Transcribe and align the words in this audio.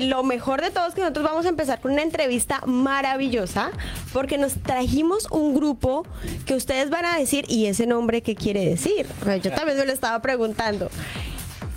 Lo 0.00 0.22
mejor 0.22 0.62
de 0.62 0.70
todo 0.70 0.86
es 0.88 0.94
que 0.94 1.00
nosotros 1.00 1.24
vamos 1.24 1.46
a 1.46 1.48
empezar 1.48 1.80
con 1.80 1.92
una 1.92 2.02
entrevista 2.02 2.60
maravillosa 2.66 3.70
porque 4.12 4.38
nos 4.38 4.54
trajimos 4.62 5.26
un 5.30 5.54
grupo 5.54 6.06
que 6.46 6.54
ustedes 6.54 6.90
van 6.90 7.04
a 7.04 7.18
decir, 7.18 7.44
¿y 7.48 7.66
ese 7.66 7.86
nombre 7.86 8.22
qué 8.22 8.34
quiere 8.34 8.64
decir? 8.64 9.06
O 9.20 9.24
sea, 9.24 9.36
yo 9.36 9.50
también 9.52 9.78
me 9.78 9.86
lo 9.86 9.92
estaba 9.92 10.20
preguntando. 10.22 10.90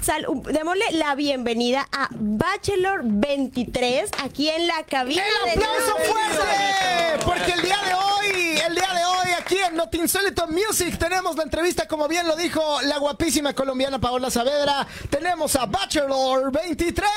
Sal- 0.01 0.27
démosle 0.51 0.83
la 0.91 1.15
bienvenida 1.15 1.87
a 1.91 2.09
Bachelor 2.11 3.01
23 3.03 4.11
aquí 4.23 4.49
en 4.49 4.67
la 4.67 4.83
cabina. 4.87 5.23
¡El 5.51 5.59
de 5.59 5.65
aplauso 5.65 5.89
Noti 5.97 6.09
fuerte! 6.11 7.25
Porque 7.25 7.51
el 7.53 7.61
día 7.63 7.77
de 7.87 7.93
hoy, 7.95 8.59
el 8.67 8.75
día 8.75 8.93
de 8.93 9.03
hoy, 9.05 9.14
aquí 9.45 9.57
en 9.57 9.75
Not 9.75 9.93
Insólito 9.93 10.47
Music, 10.47 10.97
tenemos 10.97 11.35
la 11.35 11.43
entrevista, 11.43 11.87
como 11.87 12.07
bien 12.07 12.27
lo 12.27 12.35
dijo 12.35 12.81
la 12.81 12.97
guapísima 12.97 13.53
colombiana 13.53 13.99
Paola 13.99 14.31
Saavedra. 14.31 14.87
Tenemos 15.07 15.55
a 15.55 15.67
Bachelor 15.67 16.51
23. 16.51 17.07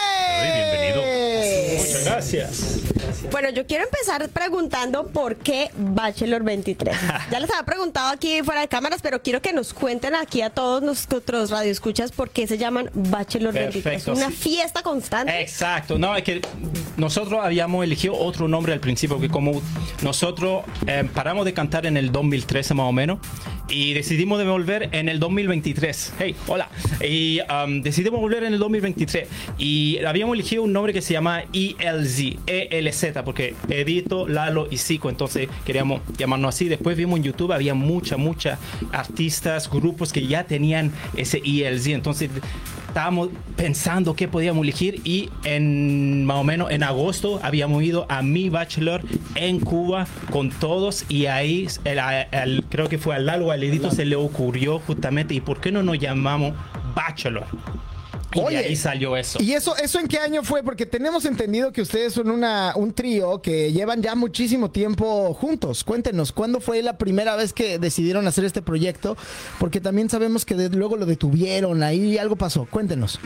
bienvenido. 0.42 1.02
Muchas 1.78 2.04
gracias. 2.04 2.78
Bueno, 3.30 3.48
yo 3.50 3.66
quiero 3.66 3.84
empezar 3.84 4.28
preguntando 4.28 5.06
por 5.06 5.36
qué 5.36 5.70
Bachelor 5.76 6.42
23. 6.42 6.96
Ya 7.30 7.40
les 7.40 7.50
había 7.50 7.64
preguntado 7.64 8.10
aquí 8.10 8.42
fuera 8.42 8.60
de 8.60 8.68
cámaras, 8.68 9.00
pero 9.02 9.22
quiero 9.22 9.42
que 9.42 9.52
nos 9.52 9.74
cuenten 9.74 10.14
aquí 10.14 10.40
a 10.42 10.50
todos 10.50 10.82
nosotros 10.82 11.50
radioescuchas 11.50 12.12
por 12.12 12.30
qué 12.30 12.46
se 12.46 12.58
llaman 12.58 12.90
Bachelor 12.94 13.52
23. 13.54 13.82
Perfecto, 13.82 14.12
Una 14.12 14.28
sí. 14.28 14.36
fiesta 14.36 14.82
constante. 14.82 15.40
Exacto, 15.40 15.98
no, 15.98 16.16
es 16.16 16.24
que 16.24 16.42
nosotros 16.96 17.40
habíamos 17.42 17.84
elegido 17.84 18.14
otro 18.16 18.48
nombre 18.48 18.72
al 18.72 18.80
principio, 18.80 19.20
que 19.20 19.28
como 19.28 19.60
nosotros 20.02 20.64
eh, 20.86 21.08
paramos 21.12 21.44
de 21.44 21.54
cantar 21.54 21.86
en 21.86 21.96
el 21.96 22.12
2013 22.18 22.74
más 22.74 22.86
o 22.86 22.92
menos, 22.92 23.18
y 23.68 23.92
decidimos 23.92 24.38
de 24.38 24.44
volver 24.44 24.88
en 24.92 25.08
el 25.08 25.18
2023. 25.18 26.14
Hey, 26.18 26.34
hola. 26.46 26.68
Y 27.02 27.40
um, 27.40 27.82
decidimos 27.82 28.20
volver 28.20 28.44
en 28.44 28.54
el 28.54 28.58
2023, 28.58 29.28
y 29.58 29.98
habíamos 30.04 30.34
elegido 30.34 30.62
un 30.62 30.72
nombre 30.72 30.92
que 30.92 31.02
se 31.02 31.12
llama 31.12 31.42
E 31.52 31.74
ELZ, 31.78 32.36
ELZ, 32.46 33.06
porque 33.24 33.54
Edito, 33.68 34.28
Lalo 34.28 34.68
y 34.70 34.78
Zico, 34.78 35.10
entonces 35.10 35.48
queríamos 35.64 36.00
llamarnos 36.16 36.54
así. 36.54 36.68
Después 36.68 36.96
vimos 36.96 37.18
en 37.18 37.24
YouTube, 37.24 37.52
había 37.52 37.74
muchas, 37.74 38.18
muchas 38.18 38.58
artistas, 38.92 39.70
grupos 39.70 40.12
que 40.12 40.26
ya 40.26 40.44
tenían 40.44 40.92
ese 41.16 41.42
ELZ, 41.44 41.86
entonces 41.88 42.30
estábamos 42.88 43.28
pensando 43.56 44.14
qué 44.14 44.26
podíamos 44.28 44.62
elegir 44.62 45.00
y 45.04 45.28
en 45.44 46.24
más 46.24 46.38
o 46.38 46.44
menos 46.44 46.70
en 46.70 46.82
agosto 46.82 47.38
habíamos 47.42 47.82
ido 47.82 48.06
a 48.08 48.22
mi 48.22 48.48
bachelor 48.48 49.02
en 49.34 49.60
Cuba 49.60 50.06
con 50.30 50.50
todos 50.50 51.04
y 51.08 51.26
ahí 51.26 51.68
el- 51.84 51.98
el- 52.32 52.64
creo 52.68 52.88
que 52.88 52.98
fue 52.98 53.14
al 53.14 53.26
Lalo 53.26 53.50
al 53.50 53.62
Edito 53.62 53.90
se 53.90 54.04
le 54.04 54.16
ocurrió 54.16 54.78
justamente 54.80 55.34
y 55.34 55.40
por 55.40 55.60
qué 55.60 55.70
no 55.70 55.82
nos 55.82 55.98
llamamos 55.98 56.54
bachelor 56.94 57.44
y 58.34 58.40
Oye, 58.40 58.58
de 58.58 58.64
ahí 58.66 58.76
salió 58.76 59.16
eso 59.16 59.38
¿Y 59.42 59.52
eso, 59.54 59.74
eso 59.76 59.98
en 59.98 60.06
qué 60.08 60.18
año 60.18 60.42
fue? 60.42 60.62
Porque 60.62 60.84
tenemos 60.86 61.24
entendido 61.24 61.72
que 61.72 61.80
ustedes 61.82 62.12
son 62.12 62.30
una, 62.30 62.72
un 62.76 62.92
trío 62.92 63.40
que 63.40 63.72
llevan 63.72 64.02
ya 64.02 64.14
muchísimo 64.14 64.70
tiempo 64.70 65.32
juntos. 65.34 65.82
Cuéntenos, 65.84 66.32
¿cuándo 66.32 66.60
fue 66.60 66.82
la 66.82 66.98
primera 66.98 67.36
vez 67.36 67.52
que 67.52 67.78
decidieron 67.78 68.26
hacer 68.26 68.44
este 68.44 68.60
proyecto? 68.60 69.16
Porque 69.58 69.80
también 69.80 70.10
sabemos 70.10 70.44
que 70.44 70.54
de- 70.54 70.68
luego 70.70 70.96
lo 70.96 71.06
detuvieron, 71.06 71.82
ahí 71.82 72.18
algo 72.18 72.36
pasó. 72.36 72.66
Cuéntenos. 72.70 73.18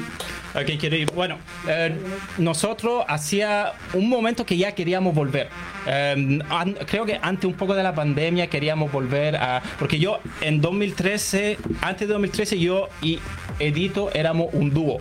Ok, 0.55 0.71
quiero 0.79 0.97
ir. 0.97 1.11
Bueno, 1.13 1.39
eh, 1.69 1.97
nosotros 2.39 3.05
hacía 3.09 3.73
un 3.95 4.09
momento 4.09 4.45
que 4.47 4.57
ya 4.57 4.73
queríamos 4.73 5.15
volver. 5.15 5.49
Eh, 5.87 6.39
an- 6.51 6.77
creo 6.87 7.05
que 7.05 7.19
antes 7.23 7.45
un 7.47 7.55
poco 7.55 7.75
de 7.75 7.83
la 7.83 7.95
pandemia 7.95 8.47
queríamos 8.49 8.93
volver 8.93 9.37
a... 9.37 9.63
Porque 9.79 9.99
yo 9.99 10.19
en 10.41 10.61
2013, 10.61 11.59
antes 11.81 12.07
de 12.07 12.13
2013 12.13 12.59
yo 12.59 12.89
y 13.03 13.19
Edito 13.59 14.11
éramos 14.15 14.49
un 14.53 14.71
dúo. 14.73 14.92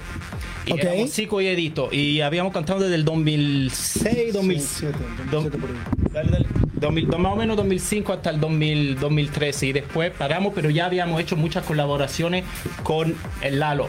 Y 0.65 0.73
Ok. 0.73 0.79
éramos 0.79 1.11
Zico 1.13 1.41
y 1.41 1.47
Edito. 1.47 1.89
Y 1.91 2.21
habíamos 2.21 2.53
cantado 2.53 2.79
desde 2.81 2.95
el 2.95 3.05
2006, 3.05 4.33
2007. 4.33 4.97
Dale, 6.13 6.31
dale. 6.31 6.45
2000, 6.81 7.07
más 7.17 7.33
o 7.33 7.35
menos 7.37 7.55
2005 7.57 8.11
hasta 8.11 8.29
el 8.31 8.39
2000, 8.39 8.99
2013 8.99 9.67
y 9.67 9.71
después 9.73 10.11
paramos 10.11 10.51
pero 10.53 10.69
ya 10.69 10.85
habíamos 10.87 11.21
hecho 11.21 11.37
muchas 11.37 11.63
colaboraciones 11.63 12.43
con 12.83 13.15
el 13.41 13.59
Lalo. 13.59 13.87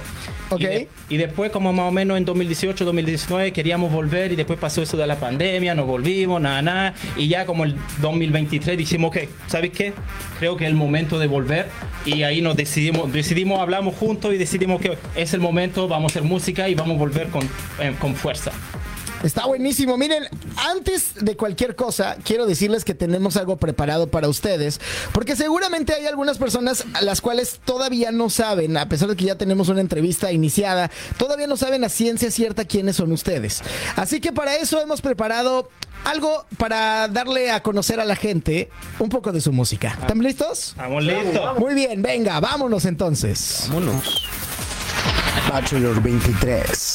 Ok. 0.50 0.60
y, 0.60 0.64
de- 0.66 0.88
y 1.08 1.16
después 1.16 1.50
como 1.50 1.72
más 1.72 1.88
o 1.88 1.90
menos 1.90 2.18
en 2.18 2.24
2018 2.26 2.84
2019 2.84 3.52
queríamos 3.52 3.90
volver 3.90 4.30
y 4.32 4.36
después 4.36 4.58
pasó 4.58 4.82
eso 4.82 4.96
de 4.98 5.06
la 5.06 5.16
pandemia 5.16 5.74
no 5.74 5.86
volvimos 5.86 6.40
nada 6.40 6.60
nada. 6.62 6.94
Y 7.16 7.28
ya 7.28 7.46
como 7.46 7.64
el 7.64 7.74
2023 8.02 8.76
dijimos 8.78 9.08
ok 9.08 9.18
¿sabes 9.48 9.70
qué? 9.70 9.92
creo 10.38 10.56
que 10.56 10.64
es 10.64 10.70
el 10.70 10.76
momento 10.76 11.18
de 11.18 11.26
volver. 11.26 11.68
Y 12.04 12.22
ahí 12.24 12.42
nos 12.42 12.56
decidimos 12.56 13.10
decidimos 13.12 13.60
hablamos 13.60 13.94
juntos 13.96 14.34
y 14.34 14.36
decidimos 14.36 14.80
que 14.80 14.98
es 15.16 15.32
el 15.34 15.40
momento 15.40 15.88
vamos 15.88 16.12
a 16.12 16.18
hacer 16.18 16.28
música 16.28 16.68
y 16.68 16.74
vamos 16.74 16.96
a 16.96 16.98
volver 16.98 17.28
con, 17.28 17.42
eh, 17.80 17.94
con 17.98 18.14
fuerza 18.14 18.52
Está 19.22 19.46
buenísimo. 19.46 19.96
Miren, 19.96 20.24
antes 20.56 21.14
de 21.14 21.36
cualquier 21.36 21.76
cosa, 21.76 22.16
quiero 22.24 22.46
decirles 22.46 22.84
que 22.84 22.94
tenemos 22.94 23.36
algo 23.36 23.56
preparado 23.56 24.08
para 24.08 24.28
ustedes, 24.28 24.80
porque 25.12 25.36
seguramente 25.36 25.94
hay 25.94 26.06
algunas 26.06 26.38
personas 26.38 26.84
a 26.94 27.02
las 27.02 27.20
cuales 27.20 27.60
todavía 27.64 28.10
no 28.10 28.30
saben, 28.30 28.76
a 28.76 28.88
pesar 28.88 29.08
de 29.08 29.16
que 29.16 29.24
ya 29.24 29.36
tenemos 29.36 29.68
una 29.68 29.80
entrevista 29.80 30.32
iniciada, 30.32 30.90
todavía 31.18 31.46
no 31.46 31.56
saben 31.56 31.84
a 31.84 31.88
ciencia 31.88 32.30
cierta 32.30 32.64
quiénes 32.64 32.96
son 32.96 33.12
ustedes. 33.12 33.62
Así 33.96 34.20
que 34.20 34.32
para 34.32 34.56
eso 34.56 34.80
hemos 34.80 35.00
preparado 35.00 35.68
algo 36.04 36.44
para 36.58 37.06
darle 37.08 37.50
a 37.50 37.62
conocer 37.62 38.00
a 38.00 38.04
la 38.04 38.16
gente 38.16 38.70
un 38.98 39.08
poco 39.08 39.30
de 39.30 39.40
su 39.40 39.52
música. 39.52 39.96
¿Están 40.00 40.18
listos? 40.18 40.70
estamos 40.70 41.04
listos 41.04 41.58
Muy 41.58 41.74
bien, 41.74 42.02
venga, 42.02 42.40
vámonos 42.40 42.84
entonces. 42.86 43.68
Bachelor 45.48 46.02
23. 46.02 46.91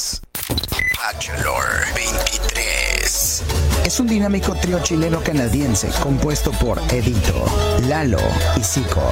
Bachelor 1.13 1.63
23. 1.95 3.44
Es 3.85 4.00
un 4.01 4.07
dinámico 4.07 4.53
trío 4.56 4.84
chileno-canadiense 4.84 5.88
compuesto 6.03 6.51
por 6.51 6.79
Edito, 6.91 7.45
Lalo 7.88 8.19
y 8.57 8.62
Zico. 8.62 9.09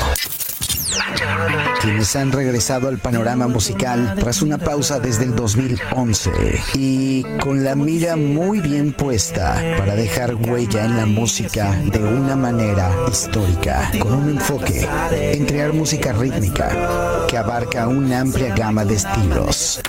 Quienes 1.80 2.14
han 2.18 2.34
regresado 2.34 2.90
al 2.90 2.98
panorama 2.98 3.48
musical 3.48 4.14
tras 4.20 4.42
una 4.42 4.58
pausa 4.58 5.00
desde 5.00 5.24
el 5.24 5.38
2011 5.38 6.32
y 6.74 7.24
con 7.40 7.64
la 7.64 7.76
mira 7.76 8.18
muy 8.18 8.60
bien 8.60 8.92
puesta 8.92 9.56
para 9.78 9.96
dejar 9.96 10.36
huella 10.36 10.84
en 10.84 10.98
la 10.98 11.06
música 11.06 11.72
de 11.72 12.00
una 12.00 12.36
manera 12.36 12.92
histórica, 13.10 13.90
con 14.02 14.12
un 14.16 14.30
enfoque 14.32 14.86
en 15.12 15.46
crear 15.46 15.72
música 15.72 16.12
rítmica 16.12 17.26
que 17.30 17.38
abarca 17.38 17.88
una 17.88 18.20
amplia 18.20 18.54
gama 18.54 18.84
de 18.84 18.96
estilos. 18.96 19.80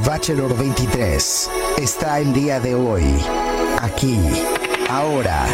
Bachelor 0.00 0.56
23 0.56 1.50
está 1.76 2.18
el 2.18 2.32
día 2.32 2.58
de 2.58 2.74
hoy, 2.74 3.04
aquí, 3.80 4.18
ahora, 4.88 5.46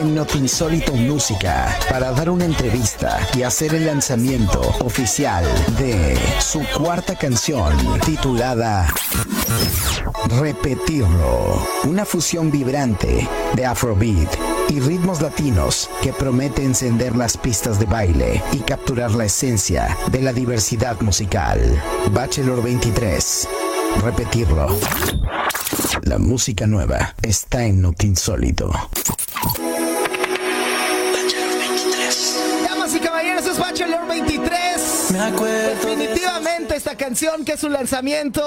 en 0.00 0.14
Not 0.14 0.34
Insólito 0.36 0.94
Música 0.94 1.76
para 1.90 2.12
dar 2.12 2.30
una 2.30 2.44
entrevista 2.44 3.18
y 3.36 3.42
hacer 3.42 3.74
el 3.74 3.86
lanzamiento 3.86 4.60
oficial 4.80 5.44
de 5.78 6.16
su 6.40 6.62
cuarta 6.76 7.16
canción 7.16 7.74
titulada 8.04 8.86
Repetirlo, 10.40 11.66
una 11.84 12.04
fusión 12.04 12.50
vibrante 12.50 13.28
de 13.54 13.66
Afrobeat 13.66 14.28
y 14.68 14.80
ritmos 14.80 15.20
latinos 15.20 15.90
que 16.02 16.12
promete 16.12 16.64
encender 16.64 17.16
las 17.16 17.36
pistas 17.36 17.78
de 17.78 17.86
baile 17.86 18.42
y 18.52 18.58
capturar 18.58 19.12
la 19.12 19.24
esencia 19.24 19.96
de 20.10 20.22
la 20.22 20.32
diversidad 20.32 21.00
musical. 21.00 21.60
Bachelor 22.12 22.62
23, 22.62 23.48
repetirlo. 24.02 24.78
La 26.02 26.18
música 26.18 26.66
nueva 26.66 27.14
está 27.22 27.64
en 27.64 27.80
Not 27.82 28.02
es 33.58 33.64
Bachelor 33.64 34.06
23. 34.06 35.14
Definitivamente 35.82 36.76
esta 36.76 36.96
canción 36.96 37.44
que 37.44 37.52
es 37.52 37.60
su 37.60 37.68
lanzamiento. 37.68 38.42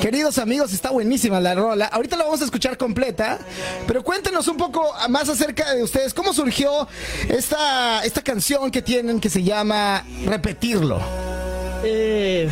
Queridos 0.00 0.38
amigos, 0.38 0.72
está 0.72 0.90
buenísima 0.90 1.40
la 1.40 1.54
rola. 1.54 1.86
Ahorita 1.86 2.16
la 2.16 2.24
vamos 2.24 2.40
a 2.40 2.44
escuchar 2.44 2.76
completa, 2.76 3.38
pero 3.86 4.02
cuéntenos 4.02 4.48
un 4.48 4.56
poco 4.56 4.92
más 5.08 5.28
acerca 5.28 5.74
de 5.74 5.82
ustedes. 5.82 6.14
¿Cómo 6.14 6.32
surgió 6.32 6.88
esta, 7.28 8.04
esta 8.04 8.22
canción 8.22 8.70
que 8.70 8.82
tienen 8.82 9.20
que 9.20 9.30
se 9.30 9.42
llama 9.42 10.04
Repetirlo? 10.24 11.00
Eh, 11.84 12.48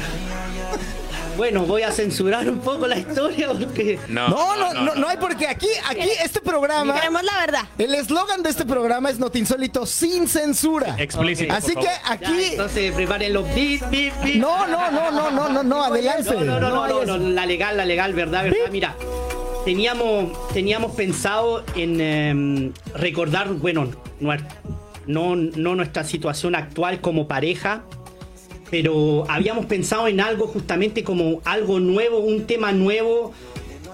bueno, 1.41 1.63
voy 1.63 1.81
a 1.81 1.91
censurar 1.91 2.47
un 2.51 2.59
poco 2.59 2.87
la 2.87 2.99
historia 2.99 3.49
porque 3.49 3.99
No, 4.09 4.29
no, 4.29 4.75
no, 4.75 4.95
no 4.95 5.09
hay 5.09 5.17
porque 5.17 5.49
aquí, 5.49 5.69
aquí 5.89 6.11
este 6.23 6.39
programa, 6.43 6.93
Queremos 6.93 7.23
la 7.23 7.39
verdad. 7.41 7.63
el 7.79 7.95
eslogan 7.95 8.43
de 8.43 8.51
este 8.51 8.67
programa 8.67 9.09
es 9.09 9.19
Not 9.19 9.35
Insólito 9.37 9.87
sin 9.87 10.29
censura. 10.29 10.97
explícito 10.99 11.55
Así 11.55 11.69
que 11.69 11.87
favor. 11.87 11.91
Ya, 12.05 12.13
aquí, 12.13 12.45
entonces 12.51 12.93
preparen 12.93 13.33
los 13.33 13.47
beat, 13.55 13.89
beat, 13.91 14.23
beat. 14.23 14.35
no, 14.37 14.67
no, 14.67 14.91
no, 14.91 15.11
no, 15.11 15.31
no, 15.31 15.49
no, 15.49 15.63
no, 15.63 15.83
adelante. 15.83 16.31
No, 16.35 16.61
no, 16.61 16.61
no, 16.61 16.87
no, 16.87 17.17
no, 17.17 17.29
la 17.31 17.47
legal, 17.47 17.75
la 17.75 17.87
legal, 17.87 18.13
verdad, 18.13 18.43
verdad. 18.45 18.71
Mira, 18.71 18.95
teníamos, 19.65 20.47
teníamos 20.53 20.95
pensado 20.95 21.65
en 21.75 22.01
em, 22.03 22.73
recordar, 22.95 23.49
bueno, 23.55 23.89
no, 25.07 25.37
no 25.37 25.75
nuestra 25.75 26.05
situación 26.05 26.55
actual 26.55 27.01
como 27.01 27.27
pareja, 27.27 27.85
pero 28.71 29.25
habíamos 29.29 29.67
pensado 29.67 30.07
en 30.09 30.21
algo 30.21 30.47
justamente 30.47 31.03
como 31.05 31.41
algo 31.45 31.81
nuevo, 31.81 32.19
un 32.19 32.47
tema 32.47 32.73
nuevo 32.73 33.33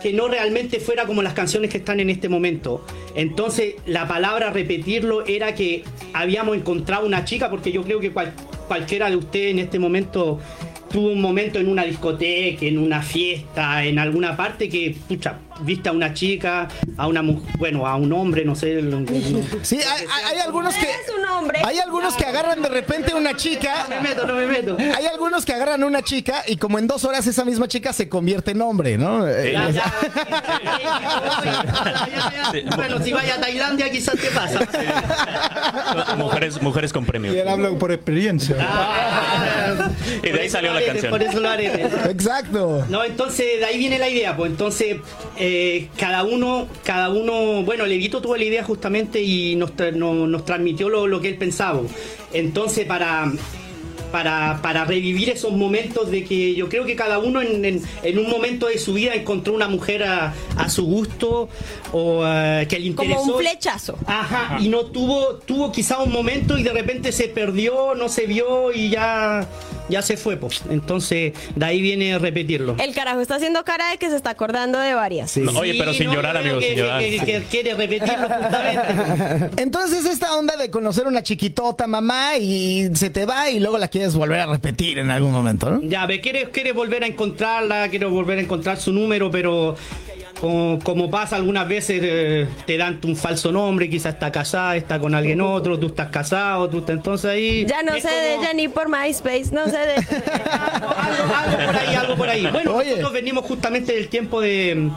que 0.02 0.12
no 0.12 0.28
realmente 0.28 0.78
fuera 0.78 1.06
como 1.06 1.22
las 1.22 1.32
canciones 1.32 1.70
que 1.70 1.78
están 1.78 2.00
en 2.00 2.10
este 2.10 2.28
momento. 2.28 2.84
Entonces 3.14 3.76
la 3.86 4.06
palabra 4.06 4.50
repetirlo 4.50 5.26
era 5.26 5.54
que 5.54 5.84
habíamos 6.12 6.56
encontrado 6.56 7.06
una 7.06 7.24
chica, 7.24 7.48
porque 7.50 7.72
yo 7.72 7.82
creo 7.82 7.98
que 8.00 8.12
cual- 8.12 8.34
cualquiera 8.68 9.08
de 9.10 9.16
ustedes 9.16 9.52
en 9.52 9.58
este 9.58 9.78
momento 9.78 10.38
tuvo 10.92 11.08
un 11.08 11.20
momento 11.20 11.58
en 11.58 11.68
una 11.68 11.84
discoteca, 11.84 12.66
en 12.66 12.78
una 12.78 13.02
fiesta, 13.02 13.84
en 13.84 13.98
alguna 13.98 14.36
parte 14.36 14.68
que, 14.68 14.94
pucha, 15.08 15.38
viste 15.60 15.88
a 15.88 15.92
una 15.92 16.12
chica, 16.14 16.68
a 16.96 17.06
una 17.06 17.22
mujer, 17.22 17.50
bueno, 17.58 17.86
a 17.86 17.96
un 17.96 18.12
hombre, 18.12 18.44
no 18.44 18.54
sé. 18.54 18.80
lo- 18.82 19.00
lo- 19.00 19.06
Sí, 19.62 19.76
hay, 19.76 20.04
hay- 20.04 20.32
hay 20.34 20.38
algunos 20.40 20.74
que. 20.74 20.84
Es 20.90 21.12
un 21.16 21.24
hombre. 21.24 21.60
Hay 21.64 21.78
algunos 21.78 22.14
que 22.14 22.24
agarran 22.24 22.62
de 22.62 22.68
repente 22.68 23.14
una 23.14 23.34
chica. 23.36 23.86
No 23.88 23.96
me 23.96 24.00
meto, 24.08 24.26
no 24.26 24.34
me 24.34 24.46
meto. 24.46 24.76
Hay 24.78 25.06
algunos 25.06 25.44
que 25.44 25.52
agarran 25.52 25.82
una 25.84 26.02
chica 26.02 26.42
y 26.46 26.56
como 26.56 26.78
en 26.78 26.86
dos 26.86 27.04
horas 27.04 27.26
esa 27.26 27.44
misma 27.44 27.68
chica 27.68 27.92
se 27.92 28.08
convierte 28.08 28.52
en 28.52 28.60
hombre, 28.62 28.96
¿no? 28.98 29.26
Eh, 29.28 29.52
Ya, 29.52 29.70
ya. 29.70 29.92
Bueno, 32.76 33.02
si 33.02 33.12
vaya 33.12 33.34
a 33.36 33.40
Tailandia 33.40 33.90
quizás 33.90 34.16
te 34.18 34.28
pasa. 34.30 34.60
mujeres, 36.16 36.60
mujeres 36.62 36.92
con 36.92 37.04
premio. 37.04 37.32
Y 37.34 37.38
él 37.38 37.48
habla 37.48 37.70
por 37.70 37.92
experiencia. 37.92 38.56
Ah, 38.60 39.90
Y 40.22 40.30
de 40.30 40.40
ahí 40.40 40.48
salió 40.48 40.72
la 40.72 40.84
canción. 40.84 41.10
Por 41.10 41.22
eso 41.22 41.40
lo 41.40 41.48
haré. 41.48 41.66
Exacto. 42.10 42.84
No, 42.88 43.04
entonces 43.04 43.46
de 43.60 43.64
ahí 43.64 43.78
viene 43.78 43.98
la 43.98 44.08
idea, 44.08 44.36
pues 44.36 44.50
entonces 44.50 44.96
eh, 45.36 45.45
cada 45.96 46.24
uno, 46.24 46.66
cada 46.84 47.10
uno, 47.10 47.62
bueno, 47.62 47.86
Levito 47.86 48.20
tuvo 48.20 48.36
la 48.36 48.44
idea 48.44 48.64
justamente 48.64 49.22
y 49.22 49.56
nos, 49.56 49.74
tra- 49.76 49.92
no- 49.92 50.26
nos 50.26 50.44
transmitió 50.44 50.88
lo, 50.88 51.06
lo 51.06 51.20
que 51.20 51.28
él 51.28 51.36
pensaba. 51.36 51.80
Entonces 52.32 52.86
para, 52.86 53.32
para, 54.12 54.60
para 54.62 54.84
revivir 54.84 55.28
esos 55.30 55.52
momentos 55.52 56.10
de 56.10 56.24
que 56.24 56.54
yo 56.54 56.68
creo 56.68 56.84
que 56.84 56.94
cada 56.96 57.18
uno 57.18 57.42
en, 57.42 57.64
en- 57.64 57.82
en 58.02 58.18
un 58.18 58.28
momento 58.30 58.66
de 58.68 58.78
su 58.78 58.94
vida 58.94 59.14
encontró 59.14 59.52
una 59.54 59.68
mujer 59.68 60.04
a, 60.04 60.34
a 60.56 60.68
su 60.68 60.84
gusto 60.86 61.48
o 61.92 62.22
eh, 62.26 62.66
que 62.68 62.78
le 62.78 62.86
interesó. 62.86 63.16
Como 63.20 63.32
un 63.34 63.38
flechazo. 63.40 63.98
Ajá, 64.06 64.58
y 64.60 64.68
no 64.68 64.86
tuvo, 64.86 65.34
tuvo 65.44 65.72
quizá 65.72 65.98
un 65.98 66.12
momento 66.12 66.56
y 66.58 66.62
de 66.62 66.72
repente 66.72 67.12
se 67.12 67.28
perdió, 67.28 67.94
no 67.94 68.08
se 68.08 68.26
vio 68.26 68.72
y 68.72 68.90
ya, 68.90 69.46
ya 69.88 70.02
se 70.02 70.16
fue, 70.16 70.36
pues. 70.36 70.62
Entonces, 70.70 71.32
de 71.54 71.64
ahí 71.66 71.80
viene 71.80 72.18
repetirlo. 72.18 72.76
El 72.78 72.94
carajo 72.94 73.20
está 73.20 73.36
haciendo 73.36 73.64
cara 73.64 73.90
de 73.90 73.98
que 73.98 74.08
se 74.10 74.16
está 74.16 74.30
acordando 74.30 74.78
de 74.78 74.94
varias. 74.94 75.36
No, 75.36 75.52
oye, 75.58 75.74
pero 75.78 75.92
sin 75.94 76.06
no, 76.08 76.14
llorar, 76.14 76.36
amigos, 76.36 76.60
que- 76.62 76.68
sin 76.70 76.78
llorar. 76.78 77.00
Que, 77.00 77.10
que- 77.18 77.24
que 77.26 77.42
quiere 77.44 77.74
repetirlo 77.74 78.28
justamente. 78.28 79.50
Entonces 79.62 80.04
esta 80.06 80.34
onda 80.36 80.56
de 80.56 80.70
conocer 80.70 81.06
una 81.06 81.22
chiquitota 81.22 81.86
mamá 81.86 82.36
y 82.38 82.88
se 82.94 83.10
te 83.10 83.26
va 83.26 83.50
y 83.50 83.60
luego 83.60 83.78
la 83.78 83.88
quieres 83.88 84.14
volver 84.14 84.40
a 84.40 84.46
repetir 84.46 84.98
en 84.98 85.10
algún 85.10 85.32
momento, 85.32 85.70
¿no? 85.70 85.80
Ya, 85.82 86.06
ve, 86.06 86.20
quiere, 86.20 86.50
quiere 86.50 86.72
volver 86.72 87.04
a 87.04 87.06
encontrarla, 87.06 87.88
quiere 87.88 88.06
volver 88.06 88.38
a 88.38 88.42
encontrar 88.42 88.78
su 88.78 88.92
número, 88.92 89.30
pero 89.30 89.76
como, 90.40 90.78
como 90.82 91.10
pasa 91.10 91.36
algunas 91.36 91.66
veces, 91.66 92.00
eh, 92.02 92.46
te 92.66 92.76
dan 92.76 92.98
un 93.04 93.16
falso 93.16 93.50
nombre, 93.52 93.88
quizás 93.88 94.14
está 94.14 94.30
casada, 94.30 94.76
está 94.76 94.98
con 94.98 95.14
alguien 95.14 95.40
otro, 95.40 95.78
tú 95.78 95.86
estás 95.86 96.08
casado, 96.10 96.68
tú 96.68 96.78
estás, 96.78 96.96
entonces 96.96 97.30
ahí... 97.30 97.64
Ya 97.66 97.82
no 97.82 97.92
sé 97.98 98.08
de 98.08 98.34
ella 98.34 98.52
ni 98.54 98.68
por 98.68 98.88
MySpace, 98.88 99.46
no 99.52 99.64
sé 99.66 99.78
de 99.78 99.94
algo, 100.50 100.88
algo- 100.88 101.34
algo 101.34 101.66
por 101.66 101.76
ahí, 101.76 101.94
algo 101.94 102.16
por 102.16 102.28
ahí. 102.28 102.46
Bueno, 102.52 102.74
Oye. 102.74 102.90
nosotros 102.90 103.12
venimos 103.12 103.44
justamente 103.44 103.92
del 103.94 104.08
tiempo 104.08 104.40
de, 104.40 104.90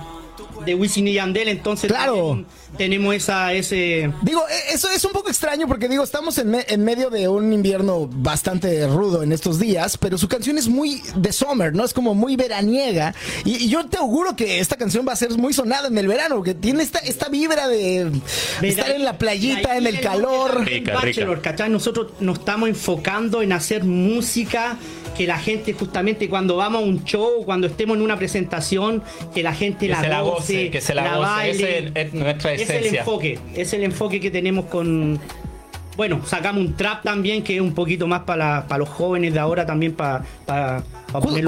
de 0.65 0.75
Wisin 0.75 1.07
y 1.07 1.13
Yandel, 1.13 1.47
entonces 1.49 1.89
Claro. 1.91 2.43
tenemos 2.77 3.15
esa, 3.15 3.53
ese... 3.53 4.11
Digo, 4.21 4.41
e- 4.49 4.73
eso 4.73 4.89
es 4.89 5.03
un 5.05 5.11
poco 5.11 5.29
extraño 5.29 5.67
porque 5.67 5.87
digo, 5.87 6.03
estamos 6.03 6.37
en, 6.37 6.51
me- 6.51 6.65
en 6.67 6.83
medio 6.83 7.09
de 7.09 7.27
un 7.27 7.51
invierno 7.53 8.07
bastante 8.11 8.87
rudo 8.87 9.23
en 9.23 9.31
estos 9.31 9.59
días, 9.59 9.97
pero 9.97 10.17
su 10.17 10.27
canción 10.27 10.57
es 10.57 10.67
muy 10.67 11.01
de 11.15 11.31
summer, 11.31 11.73
¿no? 11.73 11.83
Es 11.85 11.93
como 11.93 12.13
muy 12.15 12.35
veraniega. 12.35 13.13
Y, 13.45 13.55
y 13.65 13.69
yo 13.69 13.85
te 13.87 13.97
auguro 13.97 14.35
que 14.35 14.59
esta 14.59 14.75
canción 14.75 15.05
va 15.07 15.13
a 15.13 15.15
ser 15.15 15.31
muy 15.37 15.53
sonada 15.53 15.87
en 15.87 15.97
el 15.97 16.07
verano, 16.07 16.35
porque 16.35 16.53
tiene 16.53 16.83
esta, 16.83 16.99
esta 16.99 17.29
vibra 17.29 17.67
de 17.67 18.11
estar 18.61 18.91
en 18.91 19.03
la 19.03 19.17
playita, 19.17 19.77
en 19.77 19.87
el 19.87 19.99
calor. 19.99 20.65
Rica, 20.65 20.93
Bachelor, 20.95 21.37
rica. 21.37 21.51
¿cachai? 21.51 21.69
Nosotros 21.69 22.13
nos 22.19 22.39
estamos 22.39 22.69
enfocando 22.69 23.41
en 23.41 23.51
hacer 23.53 23.83
música 23.83 24.77
que 25.17 25.27
la 25.27 25.37
gente 25.37 25.73
justamente 25.73 26.29
cuando 26.29 26.55
vamos 26.55 26.81
a 26.81 26.85
un 26.85 27.03
show, 27.03 27.43
cuando 27.43 27.67
estemos 27.67 27.97
en 27.97 28.03
una 28.03 28.17
presentación, 28.17 29.03
que 29.33 29.43
la 29.43 29.53
gente 29.53 29.87
Que 29.87 29.91
la, 29.91 30.01
se 30.01 30.07
que 30.71 30.81
se 30.81 30.93
la 30.95 31.03
goce. 31.15 31.19
baile. 31.19 31.77
Ese 31.79 31.91
es 32.01 32.13
nuestra 32.13 32.53
Es 32.53 32.69
el 32.69 32.75
esencia. 32.77 32.99
enfoque, 32.99 33.39
es 33.55 33.73
el 33.73 33.83
enfoque 33.83 34.19
que 34.19 34.31
tenemos 34.31 34.65
con... 34.65 35.19
Bueno, 35.97 36.21
sacamos 36.25 36.61
un 36.65 36.75
trap 36.77 37.03
también 37.03 37.43
que 37.43 37.55
es 37.55 37.61
un 37.61 37.73
poquito 37.73 38.07
más 38.07 38.21
para 38.21 38.65
los 38.77 38.87
jóvenes 38.87 39.33
de 39.33 39.39
ahora 39.39 39.65
también 39.65 39.93
para 39.93 40.23
para. 40.45 40.81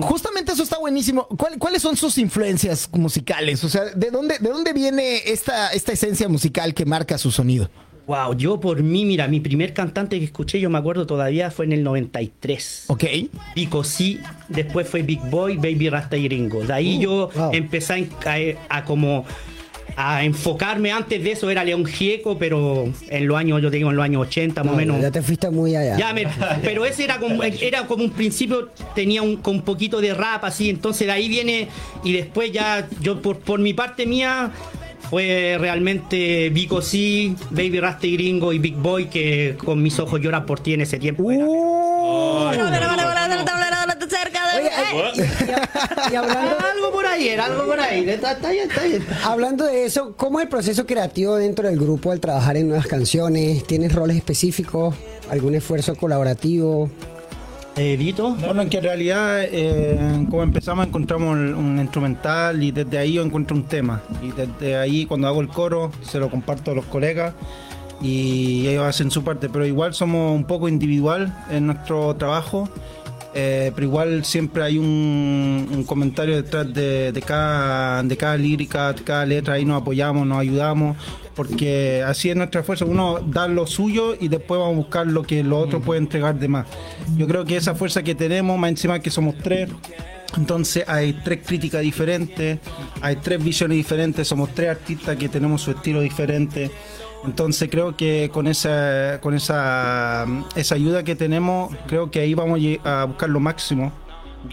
Justamente 0.02 0.52
eso 0.52 0.64
está 0.64 0.78
buenísimo. 0.78 1.26
¿Cuál- 1.38 1.58
¿Cuáles 1.58 1.82
son 1.82 1.96
sus 1.96 2.18
influencias 2.18 2.90
musicales? 2.92 3.64
O 3.64 3.70
sea, 3.70 3.86
¿de 3.86 4.12
dónde, 4.12 4.40
de 4.40 4.50
dónde 4.50 4.74
viene 4.74 5.22
esta, 5.26 5.70
esta 5.72 5.94
esencia 5.94 6.28
musical 6.28 6.74
que 6.74 6.84
marca 6.86 7.18
su 7.18 7.32
sonido? 7.32 7.70
Wow, 8.08 8.36
yo 8.36 8.60
por 8.60 8.82
mí, 8.84 9.06
mira, 9.06 9.28
mi 9.28 9.40
primer 9.40 9.74
cantante 9.74 10.18
que 10.20 10.26
escuché, 10.26 10.60
yo 10.60 10.70
me 10.70 10.78
acuerdo 10.78 11.06
todavía, 11.06 11.50
fue 11.52 11.66
en 11.66 11.74
el 11.74 11.84
93. 11.84 12.86
Ok. 12.88 13.04
Pico 13.56 13.84
sí, 13.84 14.20
después 14.50 14.88
fue 14.90 15.02
Big 15.04 15.22
Boy, 15.30 15.58
Baby 15.58 15.90
Rasta 15.90 16.18
y 16.18 16.24
Gringo. 16.24 16.64
De 16.66 16.74
ahí 16.74 17.00
yo 17.00 17.30
wow. 17.36 17.52
empecé 17.54 17.94
a, 17.94 17.98
en- 18.38 18.58
a- 18.70 18.78
a 18.78 18.86
como 18.86 19.26
a 19.98 20.24
enfocarme 20.24 20.90
antes 20.94 21.22
de 21.22 21.34
eso 21.34 21.50
era 21.50 21.66
León 21.66 21.86
Gieco, 21.86 22.38
pero 22.38 22.90
en 23.10 23.28
los 23.28 23.38
años, 23.38 23.62
yo 23.62 23.70
digo 23.70 23.90
en 23.90 23.98
los 23.98 24.04
años 24.06 24.22
80 24.26 24.64
más 24.64 24.70
o 24.70 24.76
No, 24.76 24.78
menos. 24.78 25.02
Ya 25.02 25.12
te 25.12 25.22
fuiste 25.22 25.50
muy 25.50 25.76
allá. 25.76 25.98
Ya 25.98 26.14
me- 26.14 26.28
pero 26.64 26.86
ese 26.86 27.04
era 27.04 27.20
como, 27.20 27.44
era 27.44 27.86
como 27.88 28.04
un 28.06 28.12
principio, 28.12 28.70
tenía 28.96 29.22
un, 29.22 29.36
con 29.38 29.56
un 29.58 29.62
poquito 29.64 30.00
de 30.00 30.14
rap 30.14 30.46
así, 30.46 30.70
entonces 30.70 31.08
de 31.08 31.14
ahí 31.14 31.28
viene 31.28 31.68
y 32.06 32.14
después 32.14 32.52
ya 32.54 32.88
yo 33.02 33.22
por, 33.22 33.40
por 33.40 33.60
mi 33.60 33.74
parte 33.74 34.06
mía 34.06 34.52
fue 35.10 35.58
realmente 35.60 36.50
Vico 36.50 36.82
C, 36.82 37.34
Baby 37.50 37.80
Rasta 37.80 38.08
y 38.08 38.14
Gringo 38.14 38.54
y 38.54 38.60
Big 38.60 38.76
Boy 38.76 39.08
que 39.08 39.58
con 39.64 39.82
mis 39.82 40.00
ojos 40.00 40.20
lloran 40.22 40.46
por 40.46 40.60
ti 40.60 40.74
en 40.74 40.82
ese 40.82 41.00
tiempo. 41.00 41.32
y, 41.32 41.38
y 46.12 46.16
hablando, 46.16 46.58
algo 46.60 46.92
por 46.92 47.06
ahí, 47.06 47.30
era 47.30 47.46
algo 47.46 47.66
por 47.66 47.80
ahí. 47.80 48.10
Está, 48.10 48.34
está 48.34 48.52
bien, 48.52 48.70
está 48.70 48.84
bien. 48.84 49.06
hablando 49.24 49.66
de 49.66 49.86
eso, 49.86 50.14
¿cómo 50.16 50.40
es 50.40 50.44
el 50.44 50.50
proceso 50.50 50.86
creativo 50.86 51.36
dentro 51.36 51.68
del 51.68 51.80
grupo 51.80 52.12
al 52.12 52.20
trabajar 52.20 52.58
en 52.58 52.68
nuevas 52.68 52.88
canciones? 52.88 53.66
¿Tienes 53.66 53.94
roles 53.94 54.18
específicos? 54.18 54.96
¿Algún 55.30 55.56
esfuerzo 55.56 55.96
colaborativo? 55.96 56.90
Eh, 57.78 57.96
Vito. 57.98 58.36
Bueno, 58.36 58.68
que 58.70 58.78
en 58.78 58.84
realidad, 58.84 59.44
eh, 59.44 60.26
como 60.30 60.44
empezamos, 60.44 60.86
encontramos 60.88 61.38
un, 61.38 61.80
instrumental 61.80 62.62
y 62.62 62.72
desde 62.72 62.98
ahí 62.98 63.14
yo 63.14 63.24
encuentro 63.24 63.56
un 63.56 63.64
tema. 63.64 64.02
Y 64.22 64.32
desde 64.32 64.76
ahí, 64.76 65.06
cuando 65.06 65.28
hago 65.28 65.42
el 65.42 65.48
coro, 65.48 65.92
se 66.02 66.20
lo 66.20 66.30
comparto 66.30 66.72
a 66.72 66.76
los 66.76 66.86
colegas 66.86 67.34
y 68.02 68.68
ellos 68.68 68.86
hacen 68.86 69.10
su 69.10 69.24
parte. 69.24 69.48
Pero 69.48 69.66
igual 69.66 69.94
somos 69.94 70.36
un 70.36 70.44
poco 70.44 70.68
individual 70.68 71.34
en 71.50 71.68
nuestro 71.68 72.16
trabajo. 72.16 72.70
eh, 73.34 73.72
pero 73.74 73.88
igual 73.88 74.26
siempre 74.26 74.64
hay 74.64 74.78
un, 74.78 75.86
comentario 75.88 76.36
detrás 76.36 76.74
de, 76.74 77.14
de 77.14 77.22
cada, 77.22 78.04
de 78.04 78.18
cada 78.18 78.38
lírica, 78.38 78.92
de 78.92 79.04
cada 79.04 79.26
letra, 79.26 79.54
ahí 79.54 79.64
nos 79.64 79.82
apoyamos, 79.82 80.28
nos 80.28 80.40
ayudamos, 80.40 80.98
porque 81.36 82.04
así 82.06 82.30
es 82.30 82.36
nuestra 82.36 82.64
fuerza, 82.64 82.86
uno 82.86 83.20
da 83.20 83.48
lo 83.48 83.68
suyo 83.68 84.16
y 84.20 84.28
después 84.28 84.60
vamos 84.60 84.74
a 84.74 84.78
buscar 84.78 85.08
lo 85.08 85.24
que 85.24 85.44
los 85.44 85.66
otros 85.66 85.84
pueden 85.84 86.04
entregar 86.04 86.36
de 86.38 86.48
más. 86.48 86.68
Yo 87.18 87.28
creo 87.28 87.46
que 87.46 87.58
esa 87.58 87.76
fuerza 87.76 88.04
que 88.04 88.16
tenemos, 88.16 88.58
más 88.58 88.70
encima 88.70 89.00
que 89.00 89.10
somos 89.10 89.36
tres, 89.38 89.70
entonces 90.38 90.84
hay 90.88 91.14
tres 91.24 91.40
críticas 91.46 91.82
diferentes, 91.82 92.60
hay 93.02 93.16
tres 93.18 93.44
visiones 93.44 93.78
diferentes, 93.78 94.28
somos 94.28 94.50
tres 94.54 94.70
artistas 94.70 95.18
que 95.18 95.30
tenemos 95.30 95.62
su 95.62 95.72
estilo 95.72 96.02
diferente. 96.02 96.72
Entonces 97.24 97.70
creo 97.70 97.96
que 97.96 98.32
con 98.34 98.48
esa 98.48 99.20
con 99.22 99.36
esa, 99.36 100.26
esa 100.56 100.76
ayuda 100.76 101.04
que 101.04 101.16
tenemos, 101.16 101.76
creo 101.88 102.10
que 102.10 102.20
ahí 102.20 102.34
vamos 102.34 102.60
a 102.84 103.06
buscar 103.06 103.30
lo 103.30 103.40
máximo 103.40 103.92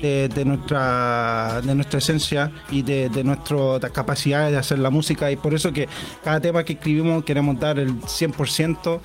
de, 0.01 0.45
nuestra 0.45 1.61
de 1.63 1.75
nuestra 1.75 1.99
esencia 1.99 2.53
y 2.71 2.83
de, 2.83 3.09
de 3.09 3.25
nuestra 3.25 3.81
capacidad 3.93 4.51
de 4.51 4.57
hacer 4.57 4.79
la 4.79 4.91
música. 4.91 5.31
Y 5.31 5.37
por 5.37 5.55
eso 5.55 5.73
que 5.73 5.89
cada 6.23 6.41
tema 6.41 6.65
que 6.65 6.75
escribimos 6.75 7.25
queremos 7.25 7.59
dar 7.59 7.79
el 7.79 8.01
100% 8.01 9.01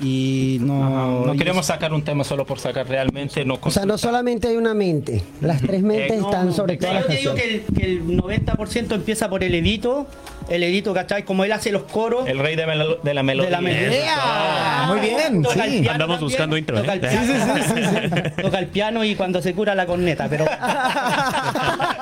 y 0.00 0.58
no, 0.60 1.26
No 1.26 1.34
queremos 1.34 1.66
sacar 1.66 1.92
un 1.92 2.02
tema 2.02 2.24
solo 2.24 2.44
por 2.46 2.58
sacar 2.60 2.86
realmente. 2.88 3.44
No 3.44 3.58
O 3.60 3.70
sea, 3.70 3.84
no 3.86 3.98
solamente 3.98 4.48
hay 4.48 4.56
una 4.56 4.74
mente, 4.74 5.22
las 5.40 5.60
tres 5.60 5.82
mentes 5.82 6.12
Eh, 6.18 6.20
no, 6.20 6.30
están 6.30 6.52
sobre 6.52 6.76
Yo 6.78 6.88
te 7.06 7.16
digo 7.16 7.34
que 7.34 7.54
el, 7.54 7.62
que 7.74 7.84
el 7.84 8.04
90% 8.06 8.94
empieza 8.94 9.28
por 9.28 9.42
el 9.44 9.54
edito. 9.54 10.06
El 10.48 10.62
edito, 10.62 10.94
¿cachai? 10.94 11.24
Como 11.24 11.44
él 11.44 11.52
hace 11.52 11.70
los 11.70 11.82
coros. 11.82 12.26
El 12.26 12.38
rey 12.38 12.56
de, 12.56 12.66
melo- 12.66 12.98
de 13.02 13.12
la 13.12 13.22
melodía. 13.22 13.50
De 13.50 13.52
la 13.56 13.60
melodía. 13.60 14.04
¡Ea! 14.04 14.84
Muy 14.88 15.00
bien, 15.00 15.44
sí. 15.44 15.88
Andamos 15.88 15.98
también, 15.98 16.20
buscando 16.20 16.56
intro, 16.56 16.80
Toca 16.80 16.94
¿eh? 16.94 16.94
el 16.94 17.00
piano, 17.00 18.22
toca 18.42 18.58
el 18.58 18.66
piano 18.68 19.04
y 19.04 19.14
cuando 19.14 19.42
se 19.42 19.52
cura 19.52 19.74
la 19.74 19.84
corneta, 19.84 20.26
pero 20.30 20.46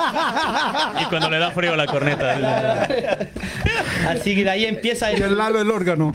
Y 1.01 1.05
cuando 1.07 1.31
le 1.31 1.39
da 1.39 1.51
frío 1.51 1.77
la 1.77 1.87
corneta. 1.87 2.89
así 4.09 4.35
que 4.35 4.45
de 4.45 4.51
ahí 4.51 4.65
empieza 4.65 5.13
y 5.13 5.17
el 5.17 5.23
el, 5.23 5.39
lado 5.39 5.59
del 5.59 5.71
órgano. 5.71 6.13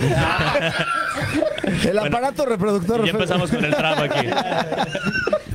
El 1.86 2.00
aparato 2.00 2.46
reproductor. 2.46 3.06
Ya 3.06 3.12
empezamos 3.12 3.52
con 3.52 3.64
el 3.64 3.76
trap 3.76 4.00
aquí. 4.00 4.28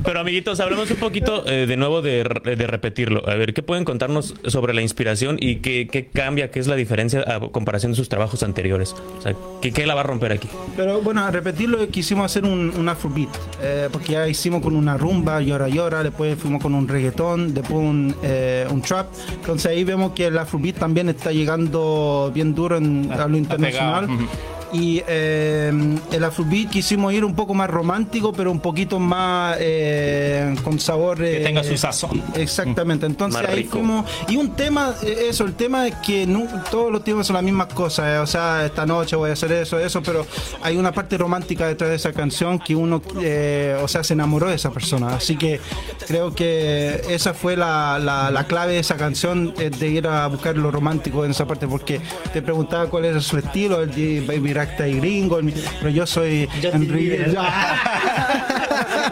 Pero 0.07 0.21
amiguitos, 0.21 0.61
hablamos 0.61 0.89
un 0.89 0.95
poquito 0.97 1.45
eh, 1.47 1.65
de 1.65 1.75
nuevo 1.75 2.01
de, 2.01 2.23
de 2.23 2.67
repetirlo. 2.67 3.27
A 3.29 3.35
ver, 3.35 3.53
¿qué 3.53 3.61
pueden 3.61 3.83
contarnos 3.83 4.35
sobre 4.45 4.73
la 4.73 4.81
inspiración 4.81 5.35
y 5.37 5.57
qué, 5.57 5.89
qué 5.91 6.05
cambia, 6.05 6.49
qué 6.49 6.61
es 6.61 6.67
la 6.67 6.77
diferencia 6.77 7.25
a 7.27 7.41
comparación 7.51 7.91
de 7.91 7.97
sus 7.97 8.07
trabajos 8.07 8.41
anteriores? 8.41 8.95
O 9.17 9.21
sea, 9.21 9.35
¿qué, 9.61 9.73
qué 9.73 9.85
la 9.85 9.95
va 9.95 10.01
a 10.01 10.03
romper 10.05 10.31
aquí? 10.31 10.47
Pero 10.77 11.01
bueno, 11.01 11.25
a 11.25 11.29
repetirlo, 11.29 11.85
quisimos 11.89 12.23
hacer 12.23 12.45
un, 12.45 12.71
un 12.77 12.87
afrobeat, 12.87 13.27
eh, 13.61 13.89
porque 13.91 14.13
ya 14.13 14.29
hicimos 14.29 14.61
con 14.61 14.77
una 14.77 14.95
rumba, 14.95 15.41
llora 15.41 15.67
llora, 15.67 16.03
después 16.03 16.37
fuimos 16.39 16.61
con 16.61 16.73
un 16.73 16.87
reggaetón, 16.87 17.53
después 17.53 17.77
un, 17.77 18.15
eh, 18.23 18.36
un 18.69 18.81
trap. 18.81 19.07
Entonces 19.33 19.71
ahí 19.71 19.83
vemos 19.83 20.11
que 20.13 20.27
el 20.27 20.37
afrobeat 20.37 20.77
también 20.77 21.09
está 21.09 21.31
llegando 21.31 22.31
bien 22.33 22.53
duro 22.53 22.77
en, 22.77 23.11
a 23.11 23.27
lo 23.27 23.37
internacional. 23.37 24.07
pegado. 24.07 24.56
Y 24.79 25.01
eh, 25.07 25.71
el 26.11 26.23
afrobeat 26.23 26.69
quisimos 26.69 27.11
ir 27.13 27.25
un 27.25 27.33
poco 27.35 27.53
más 27.55 27.69
romántico, 27.69 28.31
pero 28.31 28.51
un 28.51 28.59
poquito 28.59 28.99
más 28.99 29.57
eh, 29.59 30.55
con 30.63 30.79
sabor... 30.79 31.17
Que 31.17 31.37
eh, 31.41 31.43
tenga 31.43 31.63
su 31.63 31.75
sazón. 31.77 32.21
Exactamente, 32.35 33.05
entonces 33.05 33.41
Más 33.41 33.49
ahí 33.49 33.63
rico. 33.63 33.71
fuimos. 33.79 34.05
Y 34.27 34.37
un 34.37 34.51
tema, 34.55 34.93
eh, 35.03 35.27
eso, 35.29 35.45
el 35.45 35.53
tema 35.55 35.87
es 35.87 35.95
que 35.95 36.27
no, 36.27 36.45
todos 36.69 36.91
los 36.91 37.03
temas 37.03 37.25
son 37.25 37.35
las 37.35 37.43
mismas 37.43 37.67
cosas. 37.73 38.05
eh, 38.07 38.19
o 38.19 38.27
sea, 38.27 38.65
esta 38.65 38.85
noche 38.85 39.15
voy 39.15 39.31
a 39.31 39.33
hacer 39.33 39.51
eso, 39.51 39.79
eso, 39.79 40.01
pero 40.03 40.25
hay 40.61 40.77
una 40.77 40.91
parte 40.91 41.17
romántica 41.17 41.67
detrás 41.67 41.89
de 41.89 41.95
esa 41.95 42.13
canción 42.13 42.59
que 42.59 42.75
uno, 42.75 43.01
eh, 43.21 43.75
o 43.81 43.87
sea, 43.87 44.03
se 44.03 44.13
enamoró 44.13 44.47
de 44.49 44.55
esa 44.55 44.69
persona. 44.71 45.15
Así 45.15 45.37
que 45.37 45.59
creo 46.07 46.35
que 46.35 47.01
esa 47.09 47.33
fue 47.33 47.57
la, 47.57 47.97
la- 47.99 48.29
la 48.31 48.43
clave 48.45 48.73
de 48.73 48.79
esa 48.79 48.97
canción, 48.97 49.53
eh, 49.59 49.69
de 49.69 49.87
ir 49.87 50.07
a 50.07 50.27
buscar 50.27 50.55
lo 50.55 50.69
romántico 50.71 51.25
en 51.25 51.31
esa 51.31 51.45
parte, 51.47 51.67
porque 51.67 51.99
te 52.33 52.41
preguntaba 52.41 52.87
cuál 52.87 53.05
era 53.05 53.19
su 53.21 53.37
estilo, 53.37 53.81
el 53.81 54.25
Baby 54.27 54.53
Y 54.87 54.93
gringo, 54.99 55.39
pero 55.79 55.89
yo 55.89 56.05
soy 56.05 56.47
Enrique. 56.63 57.33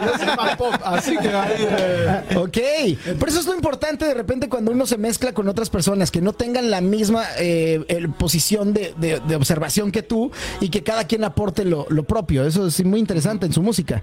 Yo 0.04 0.18
soy 0.18 0.36
más 0.36 0.56
pop, 0.56 0.74
así 0.84 1.16
que 1.16 1.28
ahí, 1.28 1.54
eh. 1.58 2.22
Ok, 2.36 3.16
por 3.18 3.28
eso 3.30 3.40
es 3.40 3.46
lo 3.46 3.54
importante 3.54 4.04
de 4.04 4.12
repente 4.14 4.48
cuando 4.48 4.70
uno 4.70 4.86
se 4.86 4.98
mezcla 4.98 5.32
con 5.32 5.48
otras 5.48 5.70
personas 5.70 6.10
que 6.10 6.20
no 6.20 6.32
tengan 6.34 6.70
la 6.70 6.80
misma 6.82 7.24
eh, 7.38 7.82
el- 7.88 8.10
posición 8.10 8.74
de, 8.74 8.92
de- 8.98 9.20
de 9.20 9.36
observación 9.36 9.90
que 9.92 10.02
tú 10.02 10.30
y 10.60 10.68
que 10.68 10.82
cada 10.82 11.04
quien 11.04 11.24
aporte 11.24 11.64
lo, 11.64 11.86
lo 11.88 12.04
propio. 12.04 12.46
Eso 12.46 12.66
es 12.66 12.84
muy 12.84 13.00
interesante 13.00 13.46
en 13.46 13.52
su 13.54 13.62
música. 13.62 14.02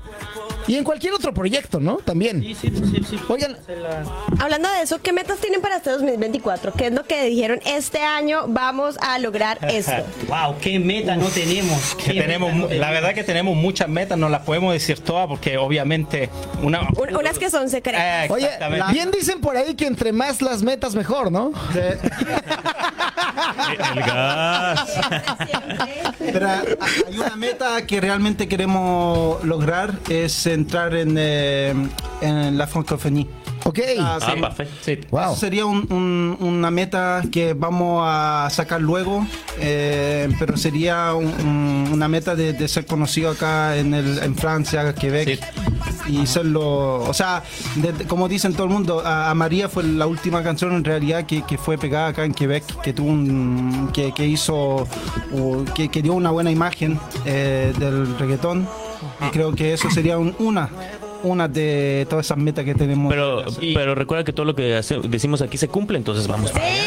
Y 0.68 0.76
en 0.76 0.84
cualquier 0.84 1.14
otro 1.14 1.34
proyecto, 1.34 1.80
¿no? 1.80 1.98
También. 1.98 2.42
Sí, 2.42 2.56
sí, 2.56 2.72
sí, 2.72 3.04
sí. 3.10 3.20
Oigan, 3.28 3.58
Hablando 4.40 4.70
de 4.72 4.82
eso, 4.82 5.02
¿qué 5.02 5.12
metas 5.14 5.40
tienen 5.40 5.62
para 5.62 5.78
este 5.78 5.90
2024? 5.92 6.74
¿Qué 6.74 6.88
es 6.88 6.94
lo 6.94 7.04
que 7.04 7.24
dijeron 7.26 7.60
este 7.66 8.00
año 8.02 8.46
vamos 8.48 8.98
a 9.02 9.20
lograr 9.20 9.58
esto? 9.70 9.92
Wow, 10.28 10.56
qué 10.62 10.80
meta 10.80 11.16
no 11.16 11.28
tenemos. 11.28 11.96
Que 11.96 12.14
qué 12.14 12.22
tenemos, 12.22 12.50
meta 12.54 12.62
no 12.62 12.64
mu- 12.64 12.64
la 12.64 12.70
tenemos. 12.70 12.92
verdad 12.94 13.14
que 13.14 13.24
tenemos 13.24 13.56
muchas 13.56 13.90
metas, 13.90 14.18
no 14.18 14.30
las 14.30 14.42
podemos 14.42 14.74
decir 14.74 15.00
todas 15.00 15.28
porque 15.28 15.58
obviamente 15.58 16.30
una... 16.62 16.82
Un- 16.98 17.16
unas 17.16 17.38
que 17.40 17.50
son 17.50 17.70
secretas. 17.70 18.26
Eh, 18.30 18.32
oye, 18.32 18.46
exactamente. 18.46 18.86
bien 18.94 19.12
dicen 19.12 19.40
por 19.42 19.56
ahí 19.58 19.76
que 19.76 19.86
entre 19.88 20.12
más 20.12 20.42
las 20.42 20.64
metas 20.64 20.96
mejor, 20.96 21.32
¿no? 21.32 21.52
El 23.94 24.04
gas. 24.04 24.90
Pero 26.20 26.48
hay 26.50 27.18
una 27.18 27.36
meta 27.36 27.86
que 27.86 28.00
realmente 28.02 28.48
queremos 28.48 29.44
lograr 29.44 29.94
es 30.10 30.46
entrar 30.54 30.96
en, 30.96 31.16
eh, 31.18 31.74
en 32.22 32.58
la 32.58 32.68
francophonie. 32.68 33.28
Ok. 33.66 33.80
Ah, 33.98 34.20
Ah, 34.22 34.32
sí. 34.36 34.42
perfecto. 34.42 34.74
Sí. 34.82 35.00
Wow. 35.10 35.22
Eso 35.32 35.36
sería 35.38 35.66
un- 35.66 35.88
un- 35.90 36.38
una 36.42 36.70
meta 36.70 37.22
que 37.32 37.54
vamos 37.54 38.04
a 38.06 38.50
sacar 38.52 38.82
luego, 38.82 39.26
eh, 39.58 40.28
pero 40.38 40.58
sería 40.58 41.14
un- 41.14 41.28
un- 41.28 41.90
una 41.94 42.10
meta 42.10 42.36
de, 42.36 42.52
de 42.52 42.68
ser 42.68 42.86
conocido 42.86 43.32
acá 43.32 43.78
en, 43.78 43.94
el, 43.94 44.20
en 44.20 44.36
Francia, 44.36 44.94
Quebec. 44.94 45.40
Y 46.10 46.26
serlo, 46.28 47.04
o 47.04 47.14
sea, 47.14 47.42
de- 47.76 47.94
de- 47.94 48.06
como 48.06 48.28
dicen 48.28 48.54
todo 48.54 48.66
el 48.68 48.74
mundo, 48.74 49.02
a, 49.06 49.30
a 49.30 49.34
María 49.34 49.70
fue 49.70 49.84
la 49.86 50.08
última 50.08 50.44
canción 50.44 50.74
en 50.74 50.84
realidad 50.84 51.26
que, 51.26 51.44
que 51.44 51.58
fue 51.58 51.78
pegada 51.78 52.08
acá 52.10 52.26
en 52.26 52.34
Quebec, 52.34 52.66
que 52.82 52.92
tuvo 52.92 53.08
un, 53.10 53.90
que, 53.94 54.12
que 54.14 54.28
hizo, 54.28 54.86
o 55.34 55.64
que, 55.74 55.88
que 55.88 56.02
dio 56.02 56.14
una 56.16 56.32
buena 56.32 56.52
imagen 56.52 57.00
eh, 57.26 57.74
del 57.80 58.18
reggaetón. 58.20 58.68
Y 59.28 59.32
creo 59.32 59.54
que 59.54 59.74
eso 59.74 59.90
sería 59.90 60.18
un- 60.18 60.36
una, 60.40 60.70
una 61.24 61.48
de 61.48 62.06
todas 62.10 62.26
esas 62.26 62.38
metas 62.38 62.66
que 62.66 62.76
tenemos. 62.76 63.12
Pero, 63.14 63.44
pero 63.74 63.96
recuerda 63.96 64.24
que 64.24 64.34
todo 64.34 64.46
lo 64.46 64.56
que 64.56 64.76
hace- 64.76 65.00
decimos 65.04 65.42
aquí 65.42 65.58
se 65.58 65.68
cumple, 65.68 65.98
entonces 65.98 66.28
vamos 66.28 66.52
para 66.52 66.66
allá. 66.66 66.82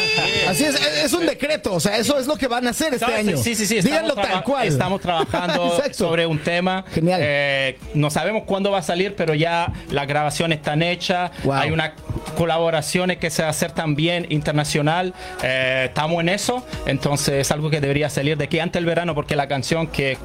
Así 0.49 0.63
es, 0.63 0.75
es 1.03 1.11
un 1.13 1.25
decreto, 1.25 1.73
o 1.73 1.79
sea, 1.79 1.97
eso 1.97 2.17
es 2.17 2.25
lo 2.27 2.37
que 2.37 2.47
van 2.47 2.65
a 2.67 2.69
hacer 2.69 2.93
este 2.93 3.05
año. 3.05 3.35
Sí, 3.37 3.53
sí, 3.55 3.65
sí. 3.65 3.81
Díganlo 3.81 4.09
estamos 4.09 4.29
tal 4.31 4.43
cual. 4.43 4.67
Estamos 4.67 5.01
trabajando 5.01 5.77
sobre 5.91 6.25
un 6.25 6.39
tema. 6.39 6.85
Genial. 6.93 7.19
Eh, 7.23 7.77
no 7.93 8.09
sabemos 8.09 8.43
cuándo 8.45 8.71
va 8.71 8.77
a 8.79 8.81
salir, 8.83 9.15
pero 9.15 9.33
ya 9.33 9.73
las 9.91 10.07
grabaciones 10.07 10.59
están 10.59 10.81
hechas. 10.83 11.31
Wow. 11.43 11.53
Hay 11.53 11.71
unas 11.71 11.91
colaboraciones 12.37 13.17
que 13.17 13.29
se 13.29 13.41
va 13.41 13.49
a 13.49 13.51
hacer 13.51 13.71
también 13.71 14.25
internacional. 14.29 15.13
Eh, 15.43 15.85
estamos 15.87 16.21
en 16.21 16.29
eso. 16.29 16.65
Entonces 16.85 17.35
es 17.41 17.51
algo 17.51 17.69
que 17.69 17.81
debería 17.81 18.09
salir 18.09 18.37
de 18.37 18.45
aquí 18.45 18.59
antes 18.59 18.73
del 18.79 18.85
verano, 18.85 19.15
porque 19.15 19.35
la 19.35 19.47
canción 19.47 19.87
que, 19.87 20.17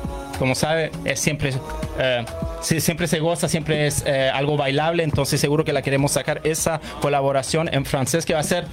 como 0.43 0.57
sabe, 0.57 0.91
es 1.05 1.21
siempre, 1.21 1.53
eh, 2.01 2.25
sí, 2.63 2.81
siempre 2.81 3.07
se 3.07 3.21
goza, 3.21 3.49
siempre 3.49 3.87
es 3.87 4.03
eh, 4.07 4.31
algo 4.33 4.57
bailable. 4.57 5.03
Entonces 5.03 5.41
seguro 5.41 5.65
que 5.65 5.73
la 5.73 5.83
queremos 5.83 6.13
sacar 6.13 6.41
esa 6.45 6.81
colaboración 7.01 7.69
en 7.73 7.85
francés 7.85 8.25
que 8.25 8.35
va 8.35 8.41
a 8.41 8.45
ser, 8.45 8.67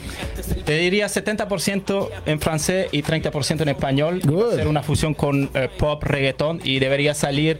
te 0.66 0.78
diría 0.78 1.08
70% 1.08 2.10
en 2.26 2.40
francés 2.40 2.88
y 2.92 3.02
30% 3.04 3.62
en 3.62 3.70
español. 3.70 4.22
Va 4.26 4.30
a 4.30 4.32
Good. 4.32 4.56
ser 4.56 4.68
una 4.68 4.84
fusión 4.84 5.14
con 5.14 5.50
eh, 5.54 5.70
pop, 5.78 6.04
reggaetón 6.04 6.62
y 6.64 6.80
debería 6.80 7.14
salir 7.14 7.60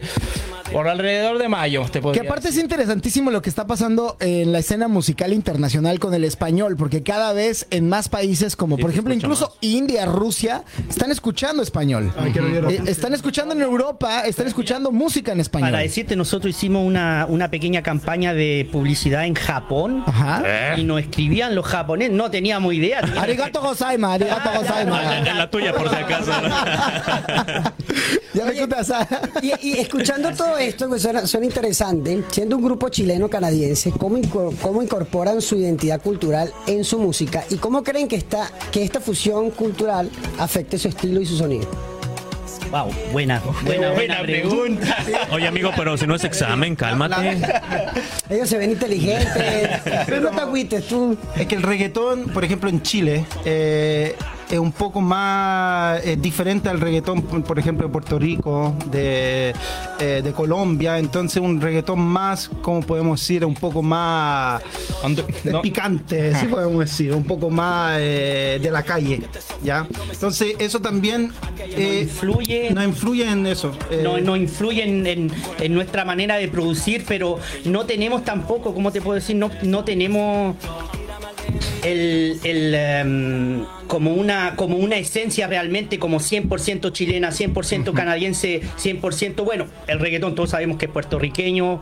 por 0.72 0.88
alrededor 0.88 1.38
de 1.38 1.48
mayo. 1.48 1.84
Te 1.90 2.00
Que 2.00 2.20
aparte 2.20 2.48
es 2.48 2.54
decir. 2.54 2.62
interesantísimo 2.62 3.30
lo 3.30 3.42
que 3.42 3.50
está 3.50 3.66
pasando 3.66 4.16
en 4.20 4.52
la 4.52 4.60
escena 4.60 4.88
musical 4.88 5.32
internacional 5.32 5.98
con 5.98 6.14
el 6.14 6.24
español, 6.24 6.76
porque 6.76 7.02
cada 7.02 7.32
vez 7.32 7.66
en 7.70 7.88
más 7.88 8.08
países, 8.08 8.56
como 8.56 8.76
por 8.76 8.90
se 8.90 8.94
ejemplo 8.94 9.12
incluso 9.14 9.46
más. 9.46 9.56
India, 9.60 10.06
Rusia, 10.06 10.62
están 10.88 11.10
escuchando 11.10 11.62
español. 11.62 12.12
Eh, 12.70 12.82
están 12.86 13.14
escuchando 13.14 13.54
en 13.54 13.62
Europa, 13.62 14.22
están 14.26 14.46
escuchando 14.46 14.92
música 14.92 15.32
en 15.32 15.40
español. 15.40 15.70
Para 15.70 15.82
decirte, 15.82 16.16
nosotros 16.20 16.54
hicimos 16.54 16.86
una, 16.86 17.24
una 17.28 17.50
pequeña 17.50 17.82
campaña 17.82 18.34
de 18.34 18.68
publicidad 18.70 19.24
en 19.24 19.34
Japón 19.34 20.04
Ajá. 20.06 20.76
y 20.76 20.84
nos 20.84 21.00
escribían 21.00 21.54
los 21.54 21.64
japoneses, 21.66 22.12
no 22.14 22.30
teníamos 22.30 22.74
idea. 22.74 23.00
teníamos- 23.00 23.22
Arigato 23.24 23.60
arigato 24.12 24.50
la 25.38 25.50
tuya, 25.50 25.72
por 25.72 25.88
si 25.88 25.96
acaso. 25.96 26.30
Ya 28.32 28.44
me 28.44 28.52
ah. 28.52 29.06
Y, 29.42 29.52
y 29.68 29.78
escuchando 29.78 30.30
todo 30.32 30.56
esto, 30.56 30.88
que 30.88 31.00
suena, 31.00 31.26
suena 31.26 31.46
interesante, 31.46 32.22
siendo 32.30 32.56
un 32.58 32.62
grupo 32.62 32.88
chileno-canadiense, 32.88 33.90
¿cómo, 33.90 34.16
inco- 34.18 34.54
¿cómo 34.62 34.82
incorporan 34.82 35.40
su 35.42 35.56
identidad 35.56 36.00
cultural 36.00 36.52
en 36.68 36.84
su 36.84 37.00
música? 37.00 37.42
¿Y 37.50 37.56
cómo 37.56 37.82
creen 37.82 38.06
que, 38.06 38.14
esta, 38.16 38.48
que 38.70 38.84
esta 38.84 39.00
fusión 39.00 39.50
cultural 39.50 40.08
afecte 40.38 40.78
su 40.78 40.86
estilo 40.86 41.20
y 41.20 41.26
su 41.26 41.36
sonido? 41.36 41.68
Wow, 42.70 42.92
buena, 43.10 43.42
buena, 43.64 43.90
buena 43.90 44.22
pregunta. 44.22 44.96
Oye, 45.32 45.48
amigo, 45.48 45.72
pero 45.76 45.96
si 45.96 46.06
no 46.06 46.14
es 46.14 46.22
examen, 46.22 46.76
cálmate. 46.76 47.40
Ellos 48.28 48.48
se 48.48 48.58
ven 48.58 48.70
inteligentes, 48.70 49.80
pero 50.06 50.20
no 50.20 50.30
te 50.30 50.40
agüites 50.40 50.86
tú. 50.86 51.18
Es 51.36 51.48
que 51.48 51.56
el 51.56 51.62
reggaetón, 51.62 52.26
por 52.28 52.44
ejemplo, 52.44 52.70
en 52.70 52.80
Chile, 52.82 53.26
eh, 53.44 54.14
es 54.50 54.58
un 54.58 54.72
poco 54.72 55.00
más 55.00 56.04
eh, 56.04 56.16
diferente 56.16 56.68
al 56.68 56.80
reggaetón, 56.80 57.22
por 57.22 57.58
ejemplo, 57.58 57.86
de 57.86 57.92
Puerto 57.92 58.18
Rico, 58.18 58.74
de, 58.90 59.54
eh, 60.00 60.20
de 60.24 60.32
Colombia. 60.32 60.98
Entonces, 60.98 61.40
un 61.42 61.60
reggaetón 61.60 62.00
más, 62.00 62.50
como 62.62 62.80
podemos 62.80 63.20
decir, 63.20 63.44
un 63.44 63.54
poco 63.54 63.82
más 63.82 64.60
Ando- 65.02 65.24
no. 65.44 65.62
picante, 65.62 66.34
sí 66.40 66.46
podemos 66.46 66.80
decir, 66.80 67.12
un 67.12 67.24
poco 67.24 67.48
más 67.50 67.96
eh, 68.00 68.58
de 68.60 68.70
la 68.70 68.82
calle, 68.82 69.22
¿ya? 69.62 69.86
Entonces, 70.12 70.54
eso 70.58 70.80
también 70.80 71.32
eh, 71.58 72.00
influye. 72.02 72.70
no 72.72 72.82
influye 72.82 73.30
en 73.30 73.46
eso. 73.46 73.72
eh, 73.90 74.00
no, 74.02 74.18
no 74.18 74.36
influye 74.36 74.82
en, 74.88 75.06
en- 75.06 75.30
en 75.60 75.74
nuestra 75.74 76.04
manera 76.04 76.36
de 76.36 76.48
producir, 76.48 77.04
pero 77.06 77.38
no 77.64 77.86
tenemos 77.86 78.24
tampoco, 78.24 78.74
¿cómo 78.74 78.90
te 78.90 79.00
puedo 79.00 79.14
decir? 79.14 79.36
No, 79.36 79.50
no 79.62 79.84
tenemos 79.84 80.56
el, 81.84 82.38
el, 82.44 82.74
em, 82.74 83.64
como, 83.86 84.12
una, 84.14 84.56
como 84.56 84.76
una 84.76 84.96
esencia 84.96 85.46
realmente 85.46 85.98
como 85.98 86.18
100% 86.18 86.92
chilena, 86.92 87.30
100% 87.30 87.92
canadiense, 87.92 88.62
100%, 88.78 89.44
bueno, 89.44 89.66
el 89.86 89.98
reggaetón 89.98 90.34
todos 90.34 90.50
sabemos 90.50 90.78
que 90.78 90.86
es 90.86 90.92
puertorriqueño. 90.92 91.80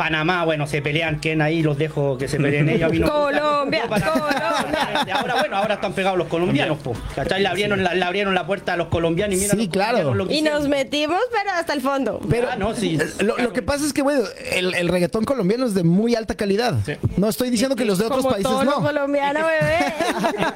Panamá, 0.00 0.46
bueno, 0.46 0.66
se 0.66 0.80
pelean, 0.80 1.18
¿quién 1.20 1.42
ahí? 1.42 1.62
Los 1.62 1.76
dejo 1.76 2.16
que 2.16 2.26
se 2.26 2.38
peleen 2.38 2.70
ellos. 2.70 2.88
a 2.88 2.90
mí 2.90 2.98
no 3.00 3.06
gusta. 3.06 3.20
Colombia, 3.42 3.82
Colombia. 3.86 5.14
Ahora, 5.14 5.34
bueno, 5.40 5.56
ahora 5.58 5.74
están 5.74 5.92
pegados 5.92 6.16
los 6.16 6.26
colombianos, 6.28 6.78
po. 6.78 6.94
¿Cachai? 7.14 7.42
Le 7.42 7.48
abrieron, 7.48 7.84
la, 7.84 7.92
le 7.94 8.02
abrieron 8.02 8.34
la 8.34 8.46
puerta 8.46 8.72
a 8.72 8.76
los 8.78 8.86
colombianos 8.88 9.36
y 9.36 9.40
mira 9.40 9.50
Sí, 9.52 9.56
los 9.58 9.68
claro. 9.68 10.14
lo 10.14 10.26
que 10.26 10.32
Y 10.32 10.38
hicieron. 10.38 10.60
nos 10.60 10.68
metimos, 10.70 11.18
pero 11.30 11.50
hasta 11.54 11.74
el 11.74 11.82
fondo. 11.82 12.18
Pero 12.30 12.48
Ah, 12.50 12.56
no, 12.56 12.74
sí. 12.74 12.98
lo, 13.20 13.36
lo 13.36 13.52
que 13.52 13.60
pasa 13.60 13.84
es 13.84 13.92
que, 13.92 14.00
bueno, 14.00 14.22
el, 14.52 14.72
el 14.74 14.88
reggaetón 14.88 15.24
colombiano 15.26 15.66
es 15.66 15.74
de 15.74 15.84
muy 15.84 16.14
alta 16.14 16.34
calidad. 16.34 16.76
Sí. 16.86 16.94
No 17.18 17.28
estoy 17.28 17.50
diciendo 17.50 17.76
que 17.76 17.84
los 17.84 17.98
de 17.98 18.06
otros 18.06 18.20
Como 18.22 18.30
países 18.30 18.50
todos 18.50 18.64
los 18.64 18.76
no. 18.76 18.82
colombianos, 18.82 19.42
bebé. 19.42 19.94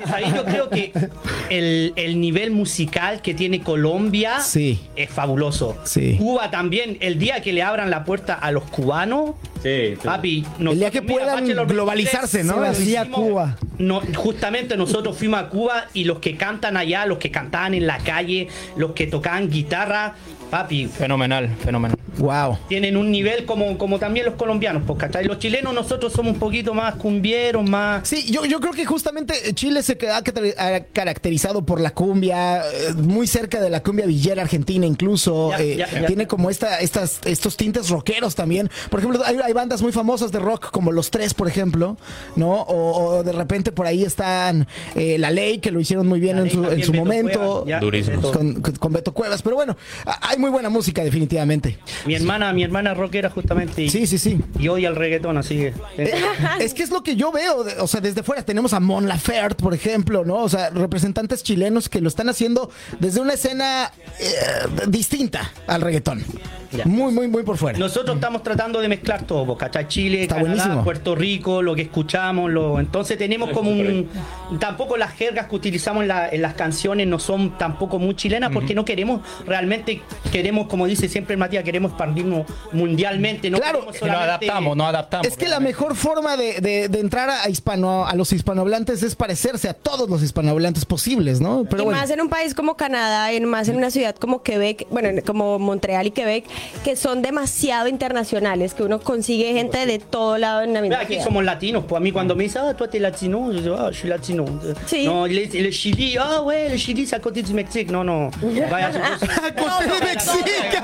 Ahí 0.14 0.32
yo 0.34 0.44
creo 0.46 0.70
que 0.70 0.90
el, 1.50 1.92
el 1.96 2.18
nivel 2.18 2.50
musical 2.50 3.20
que 3.20 3.34
tiene 3.34 3.60
Colombia 3.62 4.40
Sí. 4.40 4.80
es 4.96 5.10
fabuloso. 5.10 5.76
Sí. 5.84 6.16
Cuba 6.18 6.50
también, 6.50 6.96
el 7.00 7.18
día 7.18 7.42
que 7.42 7.52
le 7.52 7.62
abran 7.62 7.90
la 7.90 8.04
puerta 8.04 8.32
a 8.34 8.50
los 8.52 8.64
cubanos, 8.64 9.33
Sí, 9.62 9.94
Papi, 10.04 10.44
El 10.60 10.78
día 10.78 10.90
que 10.90 11.00
mira, 11.00 11.14
puedan 11.14 11.66
globalizarse, 11.66 12.38
23, 12.38 12.44
¿no? 12.44 12.60
Vacía 12.60 13.00
hicimos- 13.02 13.20
Cuba. 13.20 13.56
No, 13.78 14.02
justamente 14.14 14.76
nosotros 14.76 15.16
fuimos 15.16 15.40
a 15.40 15.48
Cuba 15.48 15.86
y 15.94 16.04
los 16.04 16.18
que 16.18 16.36
cantan 16.36 16.76
allá, 16.76 17.06
los 17.06 17.16
que 17.16 17.30
cantaban 17.30 17.72
en 17.72 17.86
la 17.86 17.96
calle, 17.98 18.48
los 18.76 18.92
que 18.92 19.06
tocaban 19.06 19.48
guitarra, 19.48 20.16
papi, 20.50 20.86
Fenomenal, 20.88 21.48
fenomenal. 21.64 21.96
Wow. 22.18 22.58
tienen 22.68 22.96
un 22.96 23.10
nivel 23.10 23.44
como, 23.44 23.76
como 23.78 23.98
también 23.98 24.26
los 24.26 24.34
colombianos, 24.34 24.82
pues, 24.86 24.98
¿cachai? 24.98 25.24
Los 25.24 25.38
chilenos 25.38 25.74
nosotros 25.74 26.12
somos 26.12 26.34
un 26.34 26.38
poquito 26.38 26.74
más 26.74 26.94
cumbieros, 26.96 27.68
más... 27.68 28.06
Sí, 28.08 28.30
yo, 28.30 28.44
yo 28.44 28.60
creo 28.60 28.72
que 28.72 28.84
justamente 28.84 29.34
Chile 29.54 29.82
se 29.82 29.98
ha 30.58 30.80
caracterizado 30.92 31.64
por 31.64 31.80
la 31.80 31.90
cumbia, 31.90 32.58
eh, 32.58 32.92
muy 32.94 33.26
cerca 33.26 33.60
de 33.60 33.70
la 33.70 33.82
cumbia 33.82 34.06
villera 34.06 34.42
argentina 34.42 34.86
incluso. 34.86 35.50
Ya, 35.50 35.60
eh, 35.60 35.76
ya, 35.76 35.90
ya. 35.90 36.06
Tiene 36.06 36.26
como 36.26 36.50
esta, 36.50 36.78
estas, 36.80 37.20
estos 37.24 37.56
tintes 37.56 37.88
rockeros 37.90 38.34
también. 38.34 38.70
Por 38.90 39.00
ejemplo, 39.00 39.22
hay, 39.24 39.38
hay 39.42 39.52
bandas 39.52 39.82
muy 39.82 39.92
famosas 39.92 40.32
de 40.32 40.38
rock 40.38 40.70
como 40.70 40.92
Los 40.92 41.10
Tres, 41.10 41.34
por 41.34 41.48
ejemplo, 41.48 41.96
¿no? 42.36 42.52
O, 42.62 43.16
o 43.16 43.22
de 43.22 43.32
repente 43.32 43.72
por 43.72 43.86
ahí 43.86 44.04
están 44.04 44.66
eh, 44.94 45.18
La 45.18 45.30
Ley, 45.30 45.58
que 45.58 45.70
lo 45.70 45.80
hicieron 45.80 46.06
muy 46.06 46.20
bien 46.20 46.36
La 46.36 46.42
en 46.42 46.50
su, 46.50 46.64
en 46.64 46.82
su 46.82 46.92
Beto 46.92 47.04
momento. 47.04 47.38
Cuevas, 47.38 47.66
ya, 47.66 47.80
Durísimo. 47.80 48.16
Beto. 48.16 48.78
Con, 48.78 48.92
Beto 48.92 49.12
Cuevas. 49.12 49.42
Pero 49.42 49.56
bueno, 49.56 49.76
hay 50.20 50.38
muy 50.38 50.50
buena 50.50 50.68
música 50.68 51.02
definitivamente. 51.02 51.78
Mi 52.06 52.14
hermana, 52.14 52.52
mi 52.52 52.62
hermana 52.62 52.92
rockera 52.94 53.30
justamente 53.30 53.82
y, 53.82 53.88
Sí, 53.88 54.06
sí, 54.06 54.18
sí. 54.18 54.38
y 54.58 54.68
odia 54.68 54.88
el 54.88 54.96
reggaetón, 54.96 55.38
así 55.38 55.56
que... 55.56 55.74
eh, 55.96 56.12
Es 56.60 56.74
que 56.74 56.82
es 56.82 56.90
lo 56.90 57.02
que 57.02 57.16
yo 57.16 57.32
veo, 57.32 57.64
de- 57.64 57.80
o 57.80 57.86
sea, 57.86 58.00
desde 58.00 58.22
fuera 58.22 58.42
tenemos 58.42 58.72
a 58.74 58.80
Mon 58.80 59.08
Laferte, 59.08 59.62
por 59.62 59.72
ejemplo, 59.74 60.24
¿no? 60.24 60.36
O 60.36 60.48
sea, 60.48 60.70
representantes 60.70 61.42
chilenos 61.42 61.88
que 61.88 62.00
lo 62.00 62.08
están 62.08 62.28
haciendo 62.28 62.70
desde 63.00 63.20
una 63.20 63.32
escena 63.34 63.90
eh, 64.20 64.26
distinta 64.88 65.50
al 65.66 65.80
reggaetón. 65.80 66.24
Ya. 66.76 66.84
Muy, 66.86 67.12
muy, 67.12 67.28
muy 67.28 67.42
por 67.42 67.56
fuera. 67.56 67.78
Nosotros 67.78 68.16
estamos 68.16 68.42
tratando 68.42 68.80
de 68.80 68.88
mezclar 68.88 69.22
todo, 69.22 69.56
¿cachai? 69.56 69.86
Chile, 69.88 70.22
Está 70.22 70.36
Canadá, 70.36 70.54
buenísimo. 70.54 70.84
Puerto 70.84 71.14
Rico, 71.14 71.62
lo 71.62 71.74
que 71.74 71.82
escuchamos, 71.82 72.50
lo... 72.50 72.80
entonces 72.80 73.16
tenemos 73.18 73.50
como 73.50 73.70
un... 73.70 74.08
Tampoco 74.58 74.96
las 74.96 75.12
jergas 75.12 75.46
que 75.48 75.56
utilizamos 75.56 76.02
en, 76.02 76.08
la- 76.08 76.28
en 76.28 76.42
las 76.42 76.54
canciones 76.54 77.06
no 77.06 77.18
son 77.18 77.56
tampoco 77.58 77.98
muy 77.98 78.14
chilenas 78.14 78.50
porque 78.52 78.74
no 78.74 78.84
queremos, 78.84 79.20
realmente 79.46 80.02
queremos, 80.32 80.66
como 80.68 80.86
dice 80.86 81.08
siempre 81.08 81.36
Matías, 81.36 81.64
queremos 81.64 81.92
expandirnos 81.92 82.46
mundialmente. 82.72 83.50
No 83.50 83.58
Claro, 83.58 83.80
queremos 83.80 84.02
Y 84.02 84.04
nos 84.04 84.16
adaptamos, 84.16 84.76
nos 84.76 84.86
adaptamos. 84.88 85.26
Es 85.26 85.36
que 85.36 85.48
la 85.48 85.60
mejor 85.60 85.94
forma 85.96 86.36
de, 86.36 86.60
de- 86.60 86.88
de 86.88 87.00
entrar 87.00 87.30
a 87.30 87.48
hispano 87.48 88.06
a 88.06 88.14
los 88.14 88.32
hispanohablantes 88.32 89.02
es 89.02 89.14
parecerse 89.16 89.68
a 89.68 89.74
todos 89.74 90.08
los 90.08 90.22
hispanohablantes 90.22 90.84
posibles, 90.84 91.40
¿no? 91.40 91.64
Pero 91.68 91.82
y 91.82 91.84
bueno. 91.86 92.00
más 92.00 92.10
en 92.10 92.20
un 92.20 92.28
país 92.28 92.54
como 92.54 92.76
Canadá, 92.76 93.32
y 93.32 93.40
más 93.40 93.68
en 93.68 93.76
una 93.76 93.90
ciudad 93.90 94.14
como 94.16 94.42
Quebec, 94.42 94.86
bueno, 94.90 95.08
en- 95.08 95.20
como 95.22 95.58
Montreal 95.58 96.06
y 96.06 96.10
Quebec, 96.10 96.44
que 96.82 96.96
son 96.96 97.22
demasiado 97.22 97.88
internacionales, 97.88 98.74
que 98.74 98.82
uno 98.82 99.00
consigue 99.00 99.52
gente 99.54 99.86
de 99.86 99.98
todo 99.98 100.38
lado 100.38 100.62
en 100.62 100.72
la 100.74 100.80
misma 100.80 100.98
aquí 100.98 101.14
ciudad. 101.14 101.24
somos 101.24 101.44
latinos, 101.44 101.84
pues 101.88 101.98
a 101.98 102.00
mí 102.02 102.12
cuando 102.12 102.34
me 102.36 102.44
dicen, 102.44 102.62
ah, 102.66 102.74
tú 102.74 102.84
eres 102.84 103.00
latino, 103.00 103.52
yo 103.52 103.60
digo, 103.60 103.76
ah, 103.78 103.88
je 103.90 103.96
suis 103.98 104.08
latino. 104.10 104.44
Sí. 104.86 105.04
No, 105.06 105.26
le, 105.26 105.46
le 105.46 105.70
Chili, 105.70 106.16
ah, 106.18 106.40
ouais, 106.42 106.68
le 106.68 106.76
Chili, 106.78 107.06
c'est 107.06 107.16
à 107.16 107.20
côté 107.20 107.42
du 107.42 107.52
Mexique. 107.54 107.90
No, 107.90 108.02
no. 108.04 108.30
Vaya, 108.70 108.90
Costa 109.56 109.84
de 109.84 110.00
Mexica. 110.06 110.82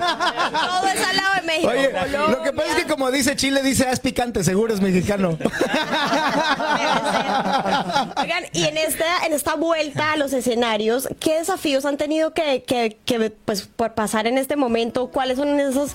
Todo 0.51 0.87
es 0.89 1.07
al 1.09 1.17
lado 1.17 1.35
de 1.41 1.47
México. 1.47 1.69
Oye, 1.71 1.91
Colombia. 1.91 2.37
lo 2.37 2.43
que 2.43 2.53
pasa 2.53 2.69
es 2.71 2.85
que 2.85 2.91
como 2.91 3.11
dice 3.11 3.37
Chile, 3.37 3.63
dice, 3.63 3.85
ah, 3.89 3.93
es 3.93 4.01
picante, 4.01 4.43
seguro 4.45 4.73
es 4.75 4.81
mexicano. 4.81 5.37
Oigan, 8.17 8.45
y 8.53 8.65
en 8.65 8.77
esta, 8.79 9.27
en 9.27 9.33
esta 9.33 9.55
vuelta 9.57 10.13
a 10.13 10.17
los 10.17 10.33
escenarios, 10.33 11.09
¿qué 11.21 11.39
desafíos 11.39 11.85
han 11.85 11.97
tenido 11.97 12.33
que, 12.33 12.63
que- 12.65 12.97
que, 13.05 13.31
pues, 13.45 13.63
por 13.77 13.93
pasar 13.95 14.27
en 14.27 14.39
este 14.39 14.57
momento? 14.57 15.09
¿Cuáles 15.11 15.39
son 15.39 15.59
esas 15.71 15.95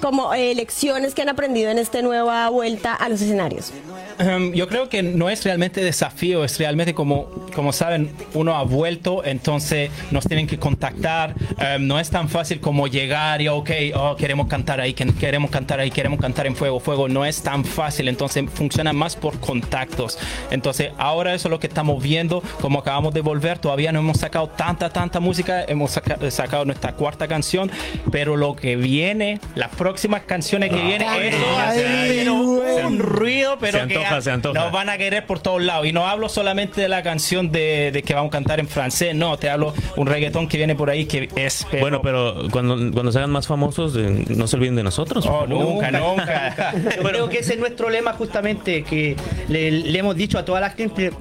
como 0.00 0.32
eh, 0.34 0.54
lecciones 0.54 1.14
que 1.14 1.22
han 1.22 1.28
aprendido 1.28 1.70
en 1.70 1.78
esta 1.78 2.02
nueva 2.02 2.48
vuelta 2.50 2.94
a 2.94 3.08
los 3.08 3.20
escenarios? 3.22 3.72
Em, 4.18 4.52
yo 4.54 4.68
creo 4.68 4.88
que 4.88 5.02
no 5.02 5.28
es 5.28 5.44
realmente 5.44 5.82
desafío, 5.82 6.44
es 6.44 6.58
realmente 6.58 6.94
como, 6.94 7.26
como 7.54 7.72
saben, 7.72 8.10
uno 8.34 8.54
ha 8.56 8.62
vuelto, 8.62 9.24
entonces 9.24 9.90
nos 10.10 10.26
tienen 10.26 10.46
que 10.46 10.58
contactar. 10.58 11.34
Em, 11.58 11.86
no 11.86 11.98
es 12.00 12.10
tan 12.10 12.28
fácil 12.28 12.60
como 12.60 12.86
llegar 12.86 13.42
y, 13.42 13.48
ok, 13.48 13.70
oh, 13.94 14.16
queremos 14.16 14.46
cantar 14.46 14.80
ahí, 14.80 14.94
que- 14.94 15.12
queremos 15.14 15.50
cantar 15.50 15.80
ahí, 15.80 15.90
queremos 15.90 16.20
cantar 16.20 16.46
en 16.46 16.56
fuego, 16.56 16.80
fuego. 16.80 17.08
No 17.08 17.24
es 17.24 17.42
tan 17.42 17.64
fácil, 17.64 18.08
entonces 18.08 18.44
funciona 18.52 18.92
más 18.92 19.16
por 19.16 19.38
contactos. 19.40 20.18
Entonces, 20.50 20.90
ahora 20.98 21.34
eso 21.34 21.48
es 21.48 21.50
lo 21.50 21.60
que 21.60 21.66
estamos 21.66 22.02
viendo, 22.02 22.42
como 22.60 22.78
acabamos 22.78 23.12
de 23.12 23.20
volver, 23.20 23.58
todavía 23.58 23.92
no 23.92 23.98
hemos 24.00 24.18
sacado 24.18 24.48
tanta, 24.48 24.88
tanta 24.90 25.20
música, 25.20 25.64
hemos 25.64 25.90
saca- 25.92 26.30
sacado 26.30 26.64
nuestra 26.64 26.92
cuarta 26.92 27.28
canción, 27.28 27.70
pero 28.10 28.36
lo 28.36 28.56
que 28.56 28.76
viene, 28.76 29.40
las 29.54 29.70
próximas 29.86 30.22
canciones 30.22 30.70
que 30.70 30.82
vienen, 30.82 31.08
eso 31.22 31.46
va 31.54 31.68
a 31.68 31.72
ser 31.72 32.28
un 32.30 32.98
ruido, 32.98 33.56
pero 33.60 33.78
Se 33.82 33.86
que 33.86 33.94
antoja, 33.96 34.20
se 34.20 34.30
antoja. 34.32 34.58
nos 34.58 34.72
van 34.72 34.88
a 34.88 34.98
querer 34.98 35.26
por 35.26 35.38
todos 35.38 35.62
lados. 35.62 35.86
Y 35.86 35.92
no 35.92 36.06
hablo 36.08 36.28
solamente 36.28 36.80
de 36.80 36.88
la 36.88 37.04
canción 37.04 37.52
de, 37.52 37.90
de 37.92 38.02
que 38.02 38.12
vamos 38.12 38.30
a 38.30 38.32
cantar 38.32 38.58
en 38.58 38.66
francés, 38.66 39.14
no, 39.14 39.36
te 39.38 39.48
hablo 39.48 39.72
un 39.96 40.08
reggaetón 40.08 40.48
que 40.48 40.56
viene 40.56 40.74
por 40.74 40.90
ahí 40.90 41.06
que 41.06 41.28
es... 41.36 41.64
pero- 41.70 41.80
Bueno, 41.82 42.02
pero 42.02 42.48
cuando, 42.50 42.76
cuando 42.92 43.12
se 43.12 43.18
hagan 43.18 43.30
más 43.30 43.46
famosos, 43.46 43.94
eh, 43.96 44.24
no 44.28 44.48
se 44.48 44.56
olviden 44.56 44.74
de 44.74 44.82
nosotros. 44.82 45.24
Oh, 45.26 45.46
nunca, 45.46 45.92
nunca. 45.92 46.74
Yo 46.96 47.02
creo 47.08 47.28
que 47.28 47.38
ese 47.38 47.52
es 47.54 47.60
nuestro 47.60 47.88
lema 47.88 48.12
justamente, 48.14 48.82
que 48.82 49.14
le, 49.48 49.70
le 49.70 49.98
hemos 50.00 50.16
dicho 50.16 50.36
a 50.36 50.44
toda 50.44 50.60
la 50.60 50.70
gente, 50.70 51.12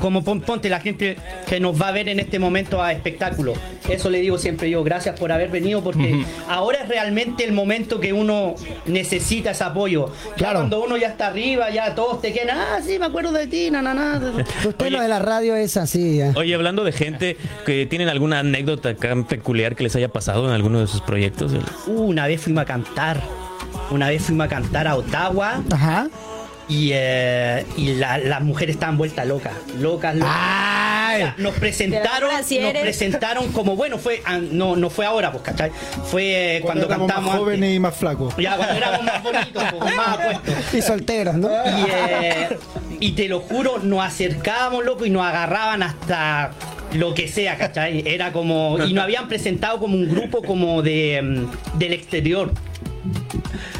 como 0.00 0.22
pon- 0.22 0.40
ponte 0.40 0.68
la 0.68 0.78
gente 0.80 1.16
que 1.48 1.58
nos 1.58 1.80
va 1.80 1.88
a 1.88 1.92
ver 1.92 2.08
en 2.08 2.20
este 2.20 2.38
momento 2.38 2.80
a 2.80 2.92
espectáculo. 2.92 3.54
Eso 3.88 4.08
le 4.08 4.20
digo 4.20 4.38
siempre 4.38 4.70
yo, 4.70 4.82
gracias 4.84 5.18
por 5.18 5.32
haber 5.32 5.50
venido, 5.50 5.82
porque 5.82 6.24
ahora 6.48 6.80
es 6.82 6.88
realmente 6.88 7.44
el 7.44 7.52
momento 7.52 7.98
que 8.00 8.03
uno 8.12 8.54
necesita 8.86 9.52
ese 9.52 9.64
apoyo. 9.64 10.08
Ya 10.30 10.34
Claro. 10.36 10.58
cuando 10.60 10.84
uno 10.84 10.96
ya 10.96 11.08
está 11.08 11.28
arriba, 11.28 11.70
ya 11.70 11.94
todos 11.94 12.20
te 12.20 12.32
quedan, 12.32 12.58
ah, 12.58 12.78
sí, 12.84 12.98
me 12.98 13.06
acuerdo 13.06 13.32
de 13.32 13.46
ti, 13.46 13.70
na, 13.70 13.82
na, 13.82 13.94
na. 13.94 14.20
Usted 14.66 14.90
lo 14.90 15.00
de 15.00 15.08
la 15.08 15.18
radio 15.18 15.54
es 15.56 15.76
así. 15.76 16.20
¿eh? 16.20 16.32
Oye, 16.36 16.54
hablando 16.54 16.84
de 16.84 16.92
gente 16.92 17.36
que 17.64 17.86
tienen 17.86 18.08
alguna 18.08 18.40
anécdota 18.40 18.90
acá 18.90 19.14
peculiar 19.28 19.74
que 19.76 19.84
les 19.84 19.94
haya 19.96 20.08
pasado 20.08 20.46
en 20.46 20.52
alguno 20.52 20.80
de 20.80 20.86
sus 20.86 21.00
proyectos. 21.00 21.52
Uh, 21.86 21.90
una 22.02 22.26
vez 22.26 22.40
fuimos 22.40 22.62
a 22.62 22.66
cantar, 22.66 23.20
una 23.90 24.08
vez 24.08 24.22
fuimos 24.22 24.46
a 24.46 24.48
cantar 24.48 24.86
a 24.88 24.96
Ottawa. 24.96 25.62
Ajá. 25.72 26.08
Y, 26.68 26.90
eh, 26.94 27.66
y 27.76 27.94
la- 27.94 28.16
las 28.18 28.40
mujeres 28.42 28.76
estaban 28.76 28.96
vueltas 28.96 29.26
locas, 29.26 29.52
locas, 29.78 30.14
locas. 30.16 30.34
Nos 31.38 31.54
presentaron, 31.54 32.30
nos 32.32 32.46
presentaron 32.80 33.52
como 33.52 33.76
bueno 33.76 33.98
fue, 33.98 34.22
ah, 34.24 34.38
no, 34.38 34.76
no 34.76 34.90
fue 34.90 35.06
ahora, 35.06 35.32
pues, 35.32 35.42
¿cachai? 35.42 35.70
Fue 36.10 36.56
eh, 36.56 36.60
cuando, 36.60 36.86
éramos 36.86 37.08
cantamos 37.08 37.30
más 37.30 37.38
jóvenes 37.40 37.62
antes. 37.62 37.76
y 37.76 37.80
más 37.80 37.96
flacos. 37.96 38.34
Ya 38.36 38.56
cuando 38.56 38.74
éramos 38.74 39.04
más 39.04 39.22
bonitos, 39.22 39.64
pues, 39.78 39.96
más 39.96 40.08
apuestos. 40.08 40.74
Y 40.74 40.82
solteros, 40.82 41.34
¿no? 41.34 41.48
Y, 41.48 41.86
eh, 41.90 42.58
y 43.00 43.12
te 43.12 43.28
lo 43.28 43.40
juro, 43.40 43.78
nos 43.78 44.04
acercábamos, 44.04 44.84
loco, 44.84 45.04
y 45.06 45.10
nos 45.10 45.24
agarraban 45.24 45.82
hasta 45.82 46.52
lo 46.94 47.14
que 47.14 47.28
sea, 47.28 47.56
¿cachai? 47.56 48.02
Era 48.06 48.32
como. 48.32 48.78
Y 48.86 48.92
nos 48.92 49.04
habían 49.04 49.28
presentado 49.28 49.78
como 49.78 49.96
un 49.96 50.08
grupo 50.08 50.42
como 50.42 50.82
de 50.82 51.20
mm, 51.22 51.78
del 51.78 51.92
exterior. 51.92 52.52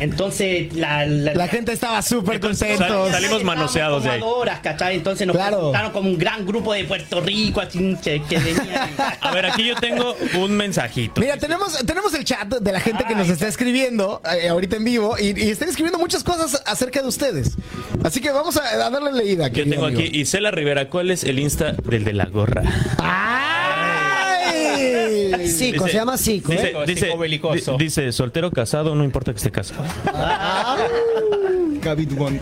Entonces, 0.00 0.72
la, 0.74 1.06
la, 1.06 1.34
La 1.34 1.48
gente 1.48 1.72
estaba 1.72 2.02
súper 2.02 2.40
contentos. 2.40 2.78
Sal- 2.86 3.10
salimos 3.12 3.44
manoseados 3.44 4.04
de 4.04 4.10
ahí. 4.10 4.20
¿cachai? 4.62 4.96
Entonces 4.96 5.26
nos 5.26 5.36
Claro. 5.36 5.56
presentaron 5.58 5.92
como 5.92 6.10
un 6.10 6.18
gran 6.18 6.46
grupo 6.46 6.72
de 6.72 6.84
Puerto 6.84 7.20
Rico, 7.20 7.60
así 7.60 7.96
que, 8.02 8.22
que 8.22 8.38
venían. 8.38 8.88
A 9.20 9.32
ver, 9.32 9.46
aquí 9.46 9.64
yo 9.66 9.74
tengo 9.76 10.16
un 10.38 10.52
mensajito. 10.56 11.20
Mira, 11.20 11.36
tenemos, 11.36 11.76
tenemos 11.86 12.14
el 12.14 12.24
chat 12.24 12.48
de 12.48 12.72
la 12.72 12.80
gente 12.80 13.04
que 13.06 13.14
nos 13.14 13.28
está 13.28 13.46
escribiendo 13.48 14.20
eh, 14.40 14.48
ahorita 14.48 14.76
en 14.76 14.84
vivo 14.84 15.16
y, 15.18 15.38
y 15.40 15.50
están 15.50 15.68
escribiendo 15.68 15.98
muchas 15.98 16.22
cosas 16.24 16.62
acerca 16.66 17.02
de 17.02 17.08
ustedes. 17.08 17.56
Así 18.02 18.20
que 18.20 18.30
vamos 18.32 18.56
a, 18.56 18.68
a 18.86 18.90
darle 18.90 19.12
leída. 19.12 19.48
Yo 19.48 19.68
tengo 19.68 19.86
aquí 19.86 19.96
amigo. 19.96 20.14
Isela 20.16 20.50
Rivera. 20.50 20.88
¿Cuál 20.88 21.10
es 21.10 21.24
el 21.24 21.38
Insta 21.38 21.72
del 21.72 22.04
de 22.04 22.12
la 22.12 22.26
gorra? 22.26 22.62
¡Ay! 22.98 23.53
Cico, 25.46 25.84
Dice- 25.84 25.90
se 25.90 25.92
llama 25.92 26.16
Cico. 26.16 26.52
¿eh? 26.52 26.56
Dice, 26.56 26.66
Cico, 26.68 26.86
dice, 26.86 27.06
Cico 27.06 27.18
belicoso. 27.18 27.76
di- 27.76 27.84
dice, 27.84 28.12
soltero 28.12 28.50
casado, 28.50 28.94
no 28.94 29.04
importa 29.04 29.32
que 29.32 29.38
esté 29.38 29.50
casado. 29.50 29.84
Capitón. 31.82 32.40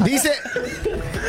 Dice, 0.00 0.32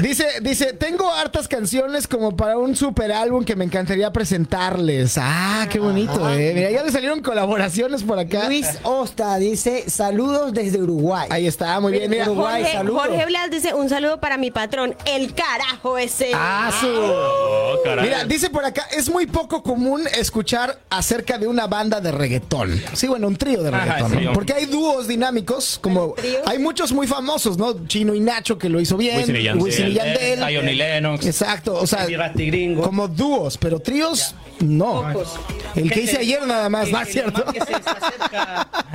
dice, 0.01 0.25
dice, 0.41 0.73
tengo 0.73 1.09
hartas 1.11 1.47
canciones 1.47 2.07
como 2.07 2.35
para 2.35 2.57
un 2.57 2.75
super 2.75 3.11
álbum 3.11 3.43
que 3.43 3.55
me 3.55 3.65
encantaría 3.65 4.11
presentarles. 4.11 5.17
Ah, 5.19 5.67
qué 5.69 5.79
bonito, 5.79 6.29
eh. 6.29 6.51
Mira, 6.55 6.71
ya 6.71 6.83
le 6.83 6.91
salieron 6.91 7.21
colaboraciones 7.21 8.03
por 8.03 8.19
acá. 8.19 8.45
Luis 8.47 8.67
Osta 8.83 9.37
dice 9.37 9.89
saludos 9.89 10.53
desde 10.53 10.81
Uruguay. 10.81 11.27
Ahí 11.31 11.47
está, 11.47 11.79
muy 11.79 11.93
bien. 11.93 12.09
Mira, 12.09 12.25
Uruguay, 12.29 12.61
Jorge, 12.63 12.77
saludos. 12.77 13.01
Jorge 13.07 13.25
Blas 13.25 13.51
dice 13.51 13.73
un 13.73 13.89
saludo 13.89 14.19
para 14.19 14.37
mi 14.37 14.51
patrón, 14.51 14.95
el 15.05 15.33
carajo 15.33 15.97
ese. 15.97 16.31
Ah, 16.33 16.71
su- 16.79 16.87
Oh, 16.91 17.77
caray. 17.83 18.05
Mira, 18.05 18.25
dice 18.25 18.49
por 18.49 18.65
acá, 18.65 18.85
es 18.95 19.09
muy 19.09 19.25
poco 19.27 19.63
común 19.63 20.01
escuchar 20.17 20.79
acerca 20.89 21.37
de 21.37 21.47
una 21.47 21.67
banda 21.67 22.01
de 22.01 22.11
reggaetón. 22.11 22.81
Sí, 22.93 23.07
bueno, 23.07 23.27
un 23.27 23.35
trío 23.35 23.61
de 23.63 23.69
Ajá, 23.69 23.85
reggaetón. 23.85 24.11
sí, 24.11 24.17
¿no? 24.23 24.29
un- 24.29 24.33
Porque 24.35 24.53
hay 24.53 24.65
dúos 24.65 25.07
dinámicos, 25.07 25.79
como 25.81 26.13
¿Trío? 26.13 26.39
hay 26.45 26.59
muchos 26.59 26.91
muy 26.91 27.07
famosos, 27.07 27.57
¿no? 27.57 27.87
Chino 27.87 28.13
y 28.13 28.19
Nacho 28.19 28.57
que 28.57 28.69
lo 28.69 28.79
hizo 28.79 28.97
bien. 28.97 29.17
Wisin 29.17 29.35
y 29.35 29.43
Yandel. 29.43 29.63
Wisin 29.63 29.87
y 29.87 29.90
Yandel, 29.93 30.39
Yandel. 30.39 30.49
Zion 30.49 30.69
y 30.69 30.75
Lennox. 30.75 31.25
Exacto, 31.25 31.75
o 31.75 31.87
sea, 31.87 32.07
como 32.81 33.07
dúos, 33.07 33.57
pero 33.57 33.79
tríos, 33.79 34.35
no. 34.59 35.03
El 35.75 35.91
que 35.91 36.01
hice 36.01 36.17
ayer 36.17 36.45
nada 36.45 36.69
más, 36.69 36.89
¿no 36.89 37.01
es 37.01 37.09
cierto? 37.09 37.43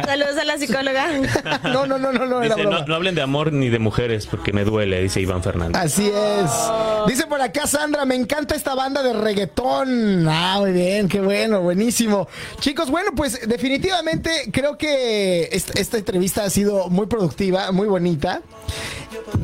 Saludos 0.05 0.37
a 0.41 0.45
la 0.45 0.59
psicóloga. 0.59 1.07
No, 1.65 1.87
no, 1.87 1.99
no, 1.99 2.13
no, 2.13 2.27
no, 2.27 2.43
era 2.43 2.55
broma. 2.55 2.81
no, 2.81 2.87
no 2.87 2.95
hablen 2.95 3.15
de 3.15 3.23
amor 3.23 3.53
ni 3.53 3.69
de 3.69 3.79
mujeres 3.79 4.27
porque 4.27 4.53
me 4.53 4.65
duele, 4.65 5.03
dice 5.03 5.21
Iván 5.21 5.43
Fernández. 5.43 5.81
Así 5.81 6.07
es. 6.07 6.51
Dice 7.07 7.27
por 7.27 7.41
acá 7.41 7.67
Sandra, 7.67 8.05
me 8.05 8.15
encanta 8.15 8.55
esta 8.55 8.75
banda 8.75 9.03
de 9.03 9.13
reggaetón. 9.13 10.27
Ah, 10.29 10.57
muy 10.61 10.73
bien, 10.73 11.09
qué 11.09 11.21
bueno, 11.21 11.61
buenísimo. 11.61 12.29
Chicos, 12.61 12.91
bueno, 12.91 13.11
pues 13.17 13.49
definitivamente 13.49 14.51
creo 14.53 14.79
que 14.79 15.49
esta, 15.53 15.79
esta 15.81 15.99
entrevista 15.99 16.45
ha 16.45 16.51
sido 16.51 16.89
muy 16.89 17.07
productiva, 17.07 17.73
muy 17.73 17.89
bonita. 17.89 18.43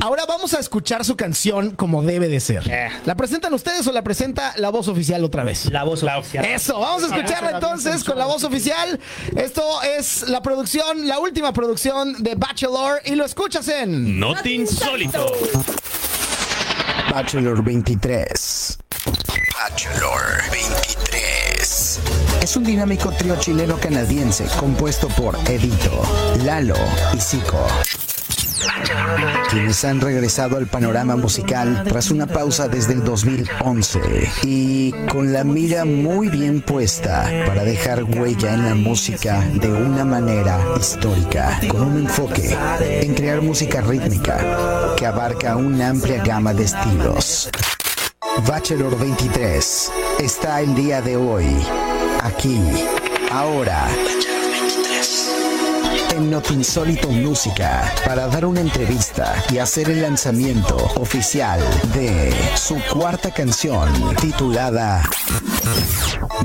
Ahora 0.00 0.24
vamos 0.26 0.54
a 0.54 0.60
escuchar 0.60 1.04
su 1.04 1.16
canción 1.16 1.70
como 1.70 2.02
debe 2.02 2.28
de 2.28 2.40
ser. 2.40 2.62
Eh. 2.70 2.90
¿La 3.04 3.14
presentan 3.14 3.52
ustedes 3.54 3.86
o 3.86 3.92
la 3.92 4.02
presenta 4.02 4.54
la 4.56 4.70
voz 4.70 4.88
oficial 4.88 5.24
otra 5.24 5.44
vez? 5.44 5.70
La 5.70 5.84
voz 5.84 6.02
oficial. 6.02 6.44
Eso, 6.44 6.78
vamos 6.78 7.04
a 7.04 7.06
escucharla 7.06 7.50
entonces 7.52 8.04
con 8.04 8.18
la 8.18 8.26
voz 8.26 8.44
oficial. 8.44 8.98
Esto 9.36 9.82
es 9.82 10.28
la 10.28 10.42
producción, 10.42 11.06
la 11.06 11.18
última 11.18 11.52
producción 11.52 12.22
de 12.22 12.34
Bachelor 12.34 13.00
y 13.04 13.14
lo 13.14 13.24
escuchas 13.24 13.68
en... 13.68 14.18
Not 14.18 14.44
insólito. 14.46 15.26
Bachelor 17.10 17.62
23. 17.62 18.78
Bachelor 19.54 20.50
23. 20.50 22.00
Es 22.42 22.56
un 22.56 22.64
dinámico 22.64 23.10
trío 23.12 23.36
chileno-canadiense 23.36 24.46
compuesto 24.58 25.08
por 25.08 25.36
Edito, 25.48 26.02
Lalo 26.44 26.74
y 27.14 27.20
Zico. 27.20 27.66
Quienes 29.50 29.84
han 29.84 30.00
regresado 30.00 30.56
al 30.56 30.66
panorama 30.66 31.16
musical 31.16 31.84
tras 31.86 32.10
una 32.10 32.26
pausa 32.26 32.68
desde 32.68 32.94
el 32.94 33.04
2011 33.04 34.00
y 34.44 34.92
con 35.10 35.32
la 35.32 35.44
mira 35.44 35.84
muy 35.84 36.28
bien 36.28 36.60
puesta 36.62 37.30
para 37.46 37.64
dejar 37.64 38.04
huella 38.04 38.54
en 38.54 38.64
la 38.64 38.74
música 38.74 39.40
de 39.54 39.70
una 39.72 40.04
manera 40.04 40.58
histórica, 40.78 41.60
con 41.68 41.82
un 41.82 41.98
enfoque 41.98 42.56
en 42.80 43.14
crear 43.14 43.42
música 43.42 43.80
rítmica 43.80 44.94
que 44.96 45.06
abarca 45.06 45.56
una 45.56 45.90
amplia 45.90 46.22
gama 46.22 46.54
de 46.54 46.64
estilos. 46.64 47.50
Bachelor 48.46 48.98
23 48.98 49.92
está 50.20 50.60
el 50.60 50.74
día 50.74 51.02
de 51.02 51.16
hoy, 51.16 51.46
aquí, 52.22 52.58
ahora, 53.30 53.88
en 56.12 56.30
Not 56.30 56.50
Insólito 56.50 57.08
Música 57.08 57.90
para 58.04 58.28
dar 58.28 58.44
una 58.44 58.60
entrevista 58.60 59.34
y 59.50 59.58
hacer 59.58 59.88
el 59.88 60.02
lanzamiento 60.02 60.76
oficial 60.96 61.60
de 61.94 62.32
su 62.54 62.76
cuarta 62.92 63.30
canción 63.30 63.88
titulada 64.16 65.02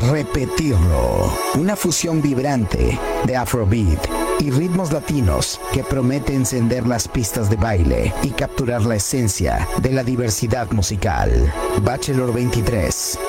Repetirlo, 0.09 1.33
una 1.55 1.75
fusión 1.75 2.21
vibrante 2.21 2.97
de 3.25 3.35
Afrobeat 3.35 4.07
y 4.39 4.51
ritmos 4.51 4.91
latinos 4.91 5.59
que 5.73 5.83
promete 5.83 6.33
encender 6.33 6.87
las 6.87 7.07
pistas 7.07 7.49
de 7.49 7.57
baile 7.57 8.13
y 8.23 8.29
capturar 8.29 8.83
la 8.83 8.95
esencia 8.95 9.67
de 9.81 9.91
la 9.91 10.03
diversidad 10.03 10.71
musical. 10.71 11.53
Bachelor 11.81 12.33
23. 12.33 13.19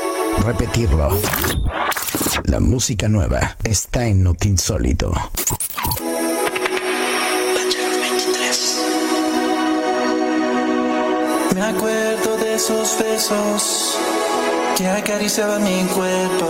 Repetirlo. 0.44 1.18
La 2.44 2.61
música 2.61 3.09
nueva 3.09 3.57
está 3.64 4.07
en 4.07 4.22
Not 4.22 4.44
Insólito. 4.46 5.12
Me 11.59 11.64
acuerdo 11.64 12.37
de 12.37 12.55
esos 12.55 12.97
besos 13.01 13.99
que 14.77 14.87
acariciaban 14.87 15.64
mi 15.64 15.83
cuerpo. 15.87 16.47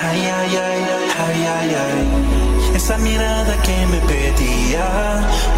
Ay, 0.00 0.20
ay, 0.20 0.56
ay, 0.56 0.86
ay, 1.18 1.46
ay, 1.58 1.70
ay. 1.84 2.76
Esa 2.76 2.96
mirada 2.98 3.60
que 3.64 3.86
me 3.86 3.98
pedía 4.02 4.86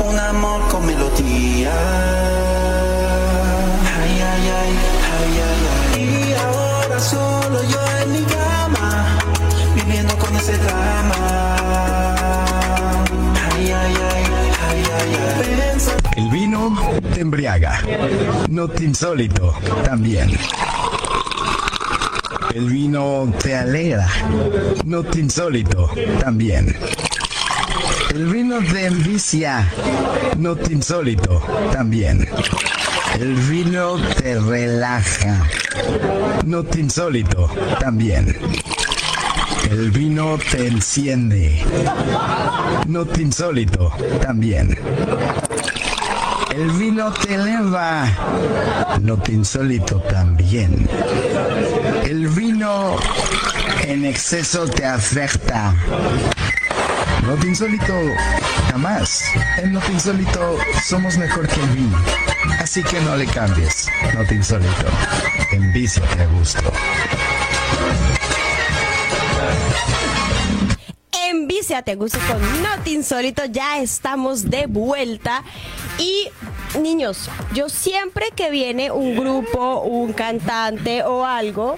un 0.09 0.19
amor 0.19 0.67
con 0.69 0.87
melodía. 0.87 1.75
Ay, 4.01 4.23
ay, 4.33 4.45
ay, 4.61 4.73
ay, 5.19 5.33
ay, 5.49 5.62
ay. 5.75 6.31
Y 6.31 6.33
ahora 6.33 6.99
solo 6.99 7.62
yo 7.62 7.81
en 8.05 8.12
mi 8.12 8.23
cama, 8.25 9.19
viviendo 9.75 10.17
con 10.17 10.35
ese 10.35 10.57
drama. 10.57 12.08
El 16.17 16.31
vino 16.31 16.77
te 17.15 17.21
embriaga. 17.21 17.81
Not 18.49 18.81
insólito 18.81 19.55
también. 19.85 20.31
El 22.55 22.69
vino 22.69 23.33
te 23.43 23.57
alegra. 23.57 24.09
Not 24.85 25.15
insólito 25.17 25.91
también. 26.21 26.77
El 28.11 28.27
vino 28.27 28.59
te 28.61 28.87
envicia. 28.87 29.71
Not 30.39 30.71
insólito 30.71 31.43
también. 31.73 32.29
El 33.19 33.35
vino 33.35 33.97
te 34.17 34.41
relaja. 34.41 35.47
Not 36.45 36.75
insólito 36.77 37.49
también. 37.79 38.37
El 39.71 39.91
vino 39.91 40.39
te 40.51 40.67
enciende. 40.67 41.63
Not 42.87 43.19
insólito 43.19 43.93
también. 44.23 44.79
El 46.55 46.71
vino 46.71 47.13
te 47.13 47.35
eleva. 47.35 48.07
No 49.03 49.19
te 49.19 49.33
insólito 49.33 50.01
también. 50.01 50.89
El 52.05 52.29
vino 52.29 52.97
en 53.83 54.07
exceso 54.07 54.67
te 54.67 54.87
afecta. 54.87 55.75
No 57.27 57.35
te 57.35 57.49
insólito 57.49 57.95
jamás. 58.71 59.23
En 59.59 59.75
No 59.75 59.81
te 59.81 59.93
insólito 59.93 60.57
somos 60.89 61.19
mejor 61.19 61.47
que 61.47 61.61
el 61.61 61.69
vino. 61.69 61.99
Así 62.59 62.83
que 62.83 63.01
no 63.03 63.17
le 63.17 63.27
cambies. 63.27 63.87
No 64.15 64.25
te 64.25 64.35
insólito. 64.35 64.87
Envíciate 65.53 66.23
a 66.23 66.27
gusto. 66.27 66.73
Envíciate, 71.31 71.94
gusto 71.96 72.18
con 72.29 72.40
Not 72.62 72.87
Insólito. 72.87 73.44
Ya 73.46 73.79
estamos 73.81 74.48
de 74.51 74.66
vuelta. 74.66 75.42
Y 75.98 76.29
niños, 76.81 77.29
yo 77.55 77.68
siempre 77.68 78.27
que 78.35 78.51
viene 78.51 78.90
un 78.90 79.14
grupo, 79.16 79.81
un 79.83 80.12
cantante 80.12 81.03
o 81.03 81.24
algo, 81.27 81.77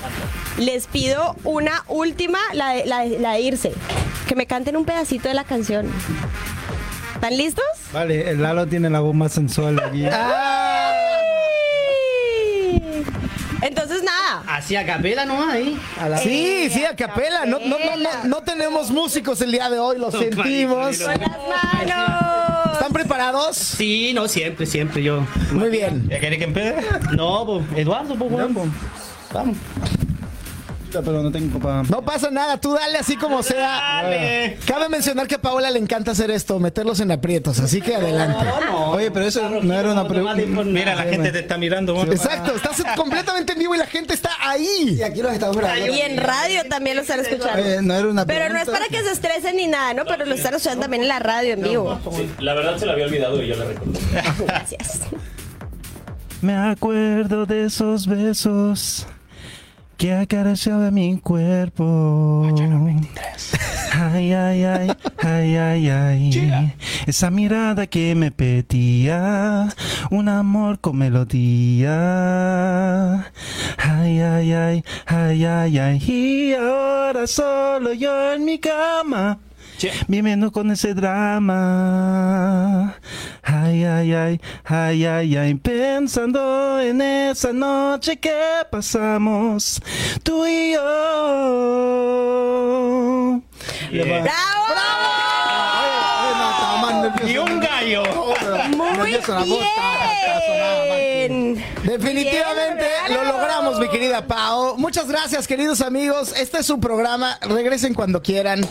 les 0.58 0.86
pido 0.86 1.34
una 1.44 1.84
última, 1.88 2.38
la 2.52 2.70
de, 2.74 2.86
la 2.86 3.00
de- 3.00 3.18
la 3.18 3.32
de 3.32 3.40
irse. 3.40 3.72
Que 4.28 4.36
me 4.36 4.46
canten 4.46 4.76
un 4.76 4.84
pedacito 4.84 5.28
de 5.28 5.34
la 5.34 5.44
canción. 5.44 5.90
¿Están 7.14 7.36
listos? 7.36 7.64
Vale, 7.92 8.30
el 8.30 8.40
Lalo 8.42 8.66
tiene 8.66 8.88
la 8.90 9.00
voz 9.00 9.14
más 9.14 9.32
sensual 9.32 9.80
aquí. 9.80 10.04
Ah. 10.12 10.92
¡Ay! 12.72 13.04
Entonces, 13.70 14.02
nada. 14.02 14.42
Así 14.48 14.74
a 14.74 14.84
capela 14.84 15.24
nomás 15.24 15.54
ahí. 15.54 15.78
A 15.98 16.08
la 16.08 16.18
Sí, 16.18 16.68
sí, 16.70 16.84
a 16.84 16.96
capela. 16.96 17.46
No, 17.46 17.60
no, 17.60 17.78
no, 17.78 17.96
no, 17.96 18.10
no 18.24 18.36
tenemos 18.42 18.90
músicos 18.90 19.40
el 19.42 19.52
día 19.52 19.70
de 19.70 19.78
hoy, 19.78 19.96
lo 19.98 20.10
sentimos. 20.10 20.98
Con 20.98 21.12
las 21.12 21.20
manos. 21.20 22.72
¿Están 22.72 22.92
preparados? 22.92 23.56
Sí, 23.56 24.12
no, 24.12 24.26
siempre, 24.26 24.66
siempre 24.66 25.02
yo. 25.04 25.24
Muy 25.52 25.70
bien. 25.70 26.08
¿Ya 26.08 26.18
quiere 26.18 26.36
que 26.36 26.44
empiece? 26.44 26.76
No, 27.12 27.46
pues, 27.46 27.64
Eduardo, 27.76 28.16
pues, 28.16 28.32
weón. 28.32 28.72
Vamos. 29.32 29.56
Pero 30.92 31.22
no 31.22 31.30
tengo 31.30 31.58
para. 31.58 31.82
No 31.84 32.02
pasa 32.02 32.30
nada, 32.30 32.60
tú 32.60 32.72
dale 32.74 32.98
así 32.98 33.16
como 33.16 33.42
sea. 33.42 34.02
Dale. 34.02 34.58
Cabe 34.66 34.88
mencionar 34.88 35.28
que 35.28 35.36
a 35.36 35.40
Paola 35.40 35.70
le 35.70 35.78
encanta 35.78 36.10
hacer 36.10 36.30
esto, 36.30 36.58
meterlos 36.58 37.00
en 37.00 37.12
aprietos, 37.12 37.60
así 37.60 37.80
que 37.80 37.94
adelante. 37.94 38.44
No, 38.66 38.90
Oye, 38.90 39.10
pero 39.10 39.26
eso 39.26 39.48
no 39.48 39.74
era 39.74 39.92
una 39.92 40.06
pregunta. 40.08 40.34
Mira, 40.64 40.94
la 40.94 41.04
gente 41.04 41.30
te 41.30 41.40
está 41.40 41.56
mirando. 41.56 42.00
Exacto, 42.04 42.54
estás 42.54 42.82
completamente 42.96 43.52
en 43.52 43.58
vivo 43.60 43.74
y 43.74 43.78
la 43.78 43.86
gente 43.86 44.14
está 44.14 44.30
ahí. 44.40 44.96
Y 44.98 45.02
aquí 45.02 45.22
los 45.22 45.32
estamos 45.32 45.56
grabando. 45.56 45.86
Y 45.86 46.00
en 46.00 46.16
radio 46.16 46.62
también 46.68 46.96
lo 46.96 47.02
están 47.02 47.20
escuchando. 47.20 47.58
Eh, 47.64 47.78
no 47.82 47.94
era 47.94 48.08
una 48.08 48.26
Pero 48.26 48.48
no 48.48 48.58
es 48.58 48.68
para 48.68 48.86
que 48.88 49.02
se 49.02 49.12
estresen 49.12 49.56
ni 49.56 49.66
nada, 49.66 49.94
¿no? 49.94 50.04
Pero 50.04 50.24
lo 50.24 50.34
están 50.34 50.54
escuchando 50.54 50.82
también 50.82 51.02
en 51.02 51.08
la 51.08 51.18
radio 51.18 51.54
en 51.54 51.62
vivo. 51.62 52.00
la 52.38 52.54
verdad 52.54 52.76
se 52.78 52.86
la 52.86 52.92
había 52.92 53.06
olvidado 53.06 53.42
y 53.42 53.48
yo 53.48 53.56
la 53.56 53.64
recordé. 53.64 53.98
Gracias. 54.46 55.00
Me 56.42 56.56
acuerdo 56.56 57.44
de 57.44 57.66
esos 57.66 58.06
besos 58.06 59.06
que 60.00 60.14
acariciaba 60.14 60.90
mi 60.90 61.18
cuerpo. 61.18 62.48
Ay, 63.92 64.32
ay, 64.32 64.64
ay, 64.64 64.88
ay, 65.18 65.56
ay, 65.58 65.90
ay. 65.90 66.74
Esa 67.06 67.30
mirada 67.30 67.86
que 67.86 68.14
me 68.14 68.30
pedía 68.30 69.68
un 70.10 70.30
amor 70.30 70.80
con 70.80 70.96
melodía. 70.96 71.90
Ay, 73.76 74.20
ay, 74.20 74.52
ay, 74.54 74.84
ay, 75.06 75.44
ay, 75.44 75.78
ay. 75.78 76.02
Y 76.06 76.54
ahora 76.54 77.26
solo 77.26 77.92
yo 77.92 78.32
en 78.32 78.46
mi 78.46 78.58
cama. 78.58 79.38
Viviendo 80.08 80.50
con 80.52 80.70
ese 80.70 80.94
drama. 80.94 82.96
Ay, 83.42 83.84
ay, 83.84 84.14
ay, 84.14 84.40
ay, 84.64 85.06
ay, 85.06 85.36
ay. 85.36 85.54
Pensando 85.54 86.80
en 86.80 87.00
esa 87.00 87.52
noche 87.52 88.18
que 88.18 88.34
pasamos 88.70 89.80
tú 90.22 90.46
y 90.46 90.72
yo. 90.72 90.80
¡Bravo! 93.92 94.30
Y 97.26 97.36
un 97.36 97.60
gallo. 97.60 98.02
Muy 98.76 99.18
bien. 99.44 99.60
Definitivamente 101.84 102.84
lo 103.08 103.24
logramos, 103.24 103.78
mi 103.78 103.88
querida 103.88 104.26
Pao. 104.26 104.76
Muchas 104.76 105.08
gracias, 105.08 105.46
queridos 105.46 105.80
amigos. 105.80 106.34
Este 106.36 106.58
es 106.58 106.66
su 106.66 106.78
programa. 106.78 107.38
Regresen 107.40 107.94
cuando 107.94 108.22
quieran. 108.22 108.66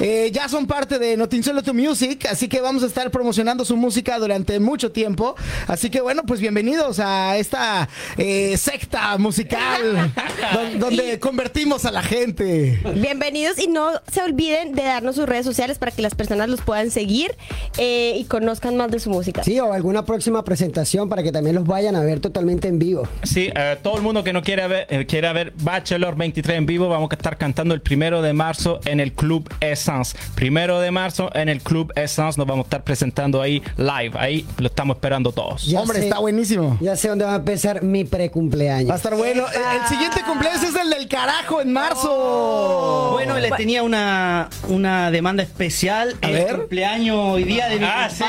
Eh, 0.00 0.30
ya 0.32 0.48
son 0.48 0.66
parte 0.66 0.98
de 1.00 1.16
Notinsolo 1.16 1.62
to 1.62 1.74
Music, 1.74 2.26
así 2.30 2.48
que 2.48 2.60
vamos 2.60 2.82
a 2.84 2.86
estar 2.86 3.10
promocionando 3.10 3.64
su 3.64 3.76
música 3.76 4.16
durante 4.18 4.60
mucho 4.60 4.92
tiempo. 4.92 5.34
Así 5.66 5.90
que 5.90 6.00
bueno, 6.00 6.22
pues 6.24 6.40
bienvenidos 6.40 7.00
a 7.00 7.36
esta 7.36 7.88
eh, 8.16 8.56
secta 8.56 9.18
musical 9.18 10.12
don- 10.54 10.78
donde 10.78 11.18
convertimos 11.18 11.84
a 11.84 11.90
la 11.90 12.02
gente. 12.02 12.80
Bienvenidos 12.94 13.58
y 13.58 13.66
no 13.66 13.90
se 14.10 14.22
olviden 14.22 14.72
de 14.72 14.84
darnos 14.84 15.16
sus 15.16 15.26
redes 15.26 15.44
sociales 15.46 15.78
para 15.78 15.90
que 15.90 16.02
las 16.02 16.14
personas 16.14 16.48
los 16.48 16.60
puedan 16.60 16.90
seguir 16.92 17.34
eh, 17.76 18.14
y 18.16 18.24
conozcan 18.24 18.76
más 18.76 18.90
de 18.92 19.00
su 19.00 19.10
música. 19.10 19.42
Sí, 19.42 19.58
o 19.58 19.72
alguna 19.72 20.04
próxima 20.04 20.44
presentación 20.44 21.08
para 21.08 21.22
que 21.24 21.32
también 21.32 21.56
los 21.56 21.66
vayan 21.66 21.96
a 21.96 22.00
ver 22.00 22.20
totalmente 22.20 22.51
en 22.60 22.78
vivo. 22.78 23.08
Sí, 23.22 23.50
eh, 23.54 23.76
todo 23.82 23.96
el 23.96 24.02
mundo 24.02 24.22
que 24.24 24.32
no 24.32 24.42
quiera 24.42 24.66
ver, 24.66 24.86
eh, 24.90 25.06
quiera 25.06 25.32
ver 25.32 25.52
Bachelor 25.62 26.16
23 26.16 26.58
en 26.58 26.66
vivo, 26.66 26.88
vamos 26.88 27.10
a 27.10 27.14
estar 27.14 27.36
cantando 27.38 27.74
el 27.74 27.80
primero 27.80 28.22
de 28.22 28.32
marzo 28.32 28.80
en 28.84 29.00
el 29.00 29.12
Club 29.12 29.48
Essence. 29.60 30.16
Primero 30.34 30.80
de 30.80 30.90
marzo 30.90 31.30
en 31.34 31.48
el 31.48 31.60
Club 31.62 31.92
Essence 31.96 32.38
nos 32.38 32.46
vamos 32.46 32.64
a 32.64 32.66
estar 32.66 32.84
presentando 32.84 33.40
ahí 33.42 33.62
live. 33.76 34.12
Ahí 34.18 34.46
lo 34.58 34.66
estamos 34.66 34.96
esperando 34.96 35.32
todos. 35.32 35.64
Ya 35.66 35.80
Hombre, 35.80 35.98
sé- 36.00 36.04
está 36.06 36.18
buenísimo. 36.18 36.76
Ya 36.80 36.96
sé 36.96 37.08
dónde 37.08 37.24
va 37.24 37.32
a 37.32 37.36
empezar 37.36 37.82
mi 37.82 38.02
Va 38.02 38.08
a 38.08 38.10
precumpleaños. 38.10 38.94
estar 38.96 39.14
bueno. 39.16 39.44
El, 39.48 39.80
el 39.80 39.86
siguiente 39.88 40.22
cumpleaños 40.26 40.62
es 40.62 40.74
el 40.76 40.90
del 40.90 41.08
carajo 41.08 41.60
en 41.60 41.72
marzo. 41.72 43.10
Bueno, 43.12 43.38
le 43.38 43.50
tenía 43.52 43.82
una, 43.82 44.48
una 44.68 45.10
demanda 45.10 45.42
especial. 45.42 46.16
A 46.22 46.28
el 46.28 46.32
ver. 46.34 46.56
cumpleaños 46.56 47.16
hoy 47.18 47.44
día 47.44 47.68
de 47.68 47.78
mi 47.78 47.84
Ah, 47.84 48.08
sí. 48.10 48.24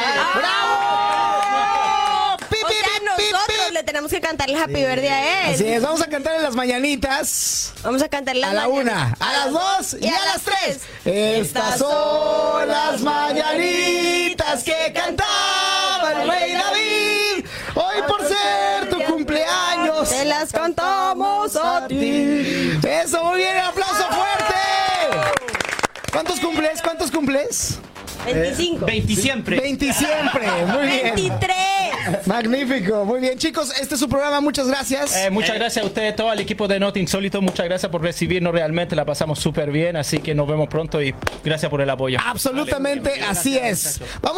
¡Bravo! 1.33 2.37
Pi, 2.49 2.57
O 2.63 2.67
pi, 2.67 2.73
sea, 2.73 2.83
pi, 2.83 3.23
pi, 3.23 3.31
nosotros 3.31 3.67
pi. 3.67 3.73
le 3.73 3.82
tenemos 3.93 4.11
que 4.11 4.21
cantar 4.21 4.49
el 4.49 4.57
Happy 4.57 4.73
Birthday 4.73 5.07
a 5.07 5.49
él. 5.49 5.53
Así 5.53 5.67
es, 5.67 5.83
vamos 5.83 6.01
a 6.01 6.07
cantar 6.07 6.35
en 6.35 6.41
las 6.41 6.55
mañanitas. 6.55 7.73
Vamos 7.83 8.01
a 8.01 8.09
cantar 8.09 8.35
las 8.35 8.49
A 8.49 8.53
la 8.55 8.67
una, 8.67 9.15
a 9.19 9.33
las 9.33 9.51
dos 9.51 9.97
y 10.01 10.07
a 10.07 10.19
las 10.25 10.41
tres. 10.41 10.79
Estas 11.05 11.77
son 11.77 12.67
las 12.67 13.01
mañanitas 13.01 14.63
que 14.63 14.91
cantaba 14.95 16.11
el 16.23 16.27
rey 16.27 16.53
David. 16.53 17.45
Hoy 17.75 18.01
por 18.07 18.27
ser 18.27 18.89
tu 18.89 18.99
cumpleaños. 19.03 20.09
Te 20.09 20.25
las 20.25 20.51
cantamos 20.51 21.55
a 21.55 21.85
ti. 21.87 22.79
Eso, 22.83 23.23
muy 23.25 23.37
bien, 23.37 23.57
aplauso 23.59 24.07
fuerte. 24.09 25.35
¿Cuántos 26.11 26.39
cumples? 26.39 26.81
¿Cuántos 26.81 27.11
cumples? 27.11 27.77
25. 28.25 28.85
20 28.85 29.15
siempre. 29.15 29.59
20 29.59 29.93
siempre, 29.93 30.47
muy 30.67 30.87
bien. 30.87 31.15
23. 31.15 31.73
Magnífico, 32.25 33.05
muy 33.05 33.19
bien. 33.21 33.37
Chicos, 33.37 33.71
este 33.79 33.95
es 33.95 33.99
su 33.99 34.09
programa, 34.09 34.41
muchas 34.41 34.67
gracias. 34.67 35.15
Eh, 35.15 35.29
muchas 35.29 35.55
gracias 35.55 35.83
a 35.83 35.87
ustedes, 35.87 36.15
todo 36.15 36.31
el 36.31 36.39
equipo 36.39 36.67
de 36.67 36.79
Not 36.79 36.97
Insólito. 36.97 37.41
Muchas 37.41 37.65
gracias 37.65 37.91
por 37.91 38.01
recibirnos. 38.01 38.53
Realmente 38.53 38.95
la 38.95 39.05
pasamos 39.05 39.39
súper 39.39 39.71
bien. 39.71 39.95
Así 39.95 40.19
que 40.19 40.35
nos 40.35 40.47
vemos 40.47 40.67
pronto 40.67 41.01
y 41.01 41.13
gracias 41.43 41.69
por 41.69 41.81
el 41.81 41.89
apoyo. 41.89 42.19
Absolutamente 42.25 43.21
así 43.27 43.57
es. 43.57 43.99
Vamos 44.21 44.31